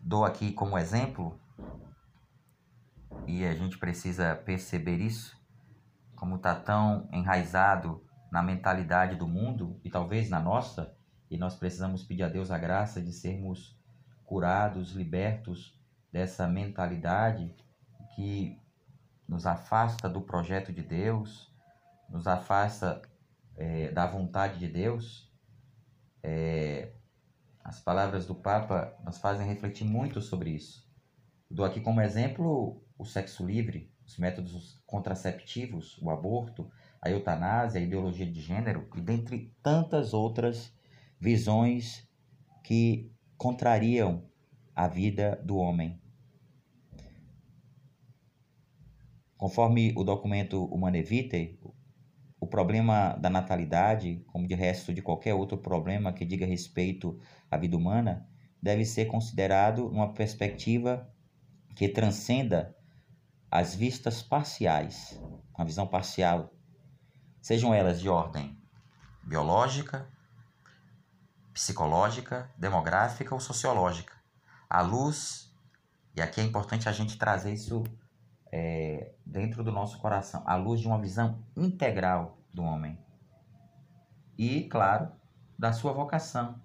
[0.02, 1.40] dou aqui como exemplo,
[3.28, 5.38] e a gente precisa perceber isso,
[6.16, 10.96] como está tão enraizado na mentalidade do mundo e talvez na nossa,
[11.30, 13.78] e nós precisamos pedir a Deus a graça de sermos
[14.26, 15.80] curados, libertos
[16.12, 17.56] dessa mentalidade
[18.16, 18.60] que
[19.28, 21.52] nos afasta do projeto de Deus,
[22.10, 23.02] nos afasta
[23.56, 25.34] é, da vontade de Deus
[26.24, 26.94] é,
[27.64, 30.90] as palavras do Papa nos fazem refletir muito sobre isso.
[31.52, 36.72] Dou aqui como exemplo o sexo livre, os métodos contraceptivos, o aborto,
[37.02, 40.74] a eutanásia, a ideologia de gênero e dentre tantas outras
[41.20, 42.08] visões
[42.64, 43.13] que
[43.44, 44.24] contrariam
[44.74, 46.02] a vida do homem.
[49.36, 51.60] Conforme o documento Humane Vitae,
[52.40, 57.20] o problema da natalidade, como de resto de qualquer outro problema que diga respeito
[57.52, 58.26] à vida humana,
[58.62, 61.14] deve ser considerado numa perspectiva
[61.76, 62.74] que transcenda
[63.52, 65.22] as vistas parciais,
[65.54, 66.54] uma visão parcial,
[67.42, 68.58] sejam elas de ordem
[69.22, 70.08] biológica,
[71.54, 74.14] psicológica, demográfica ou sociológica.
[74.70, 75.56] À luz,
[76.16, 77.84] e aqui é importante a gente trazer isso
[78.52, 82.98] é, dentro do nosso coração, à luz de uma visão integral do homem.
[84.38, 85.12] E, claro,
[85.58, 86.62] da sua vocação.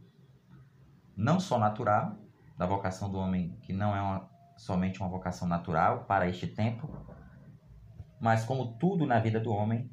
[1.17, 2.17] Não só natural,
[2.57, 6.89] da vocação do homem, que não é uma, somente uma vocação natural para este tempo,
[8.21, 9.91] mas como tudo na vida do homem,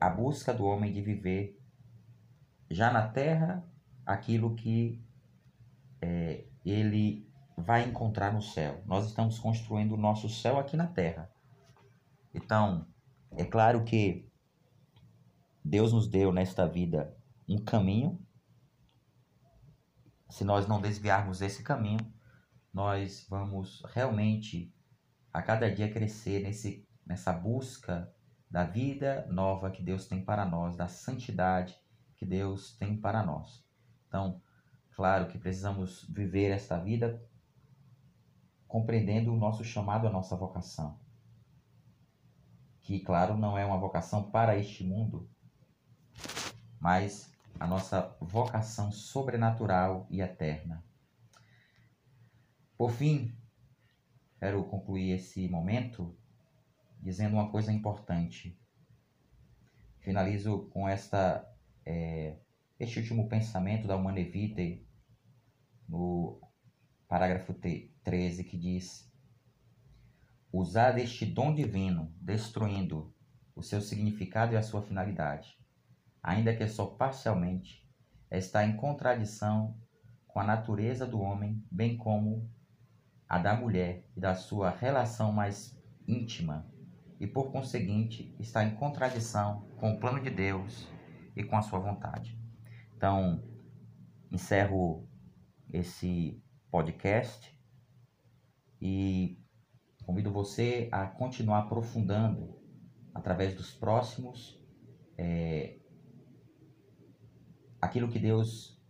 [0.00, 1.57] a busca do homem de viver
[2.70, 3.64] já na terra
[4.04, 5.02] aquilo que
[6.00, 8.82] é, ele vai encontrar no céu.
[8.86, 11.30] Nós estamos construindo o nosso céu aqui na terra.
[12.32, 12.86] Então,
[13.32, 14.30] é claro que
[15.64, 17.16] Deus nos deu nesta vida
[17.48, 18.18] um caminho.
[20.30, 22.12] Se nós não desviarmos desse caminho,
[22.72, 24.72] nós vamos realmente
[25.32, 28.12] a cada dia crescer nesse, nessa busca
[28.50, 31.78] da vida nova que Deus tem para nós, da santidade
[32.18, 33.64] que Deus tem para nós.
[34.06, 34.42] Então,
[34.94, 37.22] claro que precisamos viver esta vida
[38.66, 40.98] compreendendo o nosso chamado, a nossa vocação.
[42.80, 45.28] Que, claro, não é uma vocação para este mundo,
[46.78, 50.84] mas a nossa vocação sobrenatural e eterna.
[52.76, 53.34] Por fim,
[54.38, 56.16] quero concluir esse momento
[57.00, 58.58] dizendo uma coisa importante.
[60.00, 61.44] Finalizo com esta,
[61.88, 62.36] é,
[62.78, 64.86] este último pensamento da Humane Vitae,
[65.88, 66.38] no
[67.08, 67.54] parágrafo
[68.04, 69.10] 13, que diz:
[70.52, 73.14] Usar este dom divino, destruindo
[73.56, 75.58] o seu significado e a sua finalidade,
[76.22, 77.88] ainda que só parcialmente,
[78.30, 79.74] está em contradição
[80.26, 82.52] com a natureza do homem, bem como
[83.26, 85.74] a da mulher e da sua relação mais
[86.06, 86.70] íntima,
[87.18, 90.97] e por conseguinte está em contradição com o plano de Deus
[91.38, 92.36] e com a sua vontade.
[92.96, 93.42] Então,
[94.30, 95.08] encerro
[95.72, 97.56] esse podcast
[98.80, 99.40] e
[100.04, 102.58] convido você a continuar aprofundando
[103.14, 104.60] através dos próximos
[105.16, 105.78] é,
[107.80, 108.80] aquilo que Deus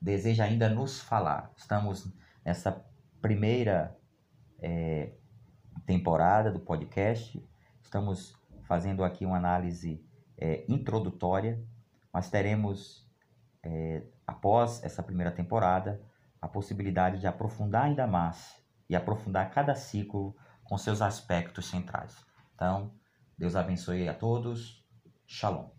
[0.00, 1.52] deseja ainda nos falar.
[1.56, 2.12] Estamos
[2.44, 2.84] nessa
[3.20, 3.98] primeira
[4.60, 5.12] é,
[5.84, 7.44] temporada do podcast,
[7.82, 10.04] estamos fazendo aqui uma análise
[10.38, 11.60] é, introdutória,
[12.16, 13.06] mas teremos,
[13.62, 16.00] é, após essa primeira temporada,
[16.40, 18.56] a possibilidade de aprofundar ainda mais
[18.88, 22.24] e aprofundar cada ciclo com seus aspectos centrais.
[22.54, 22.90] Então,
[23.36, 24.82] Deus abençoe a todos.
[25.26, 25.75] Shalom.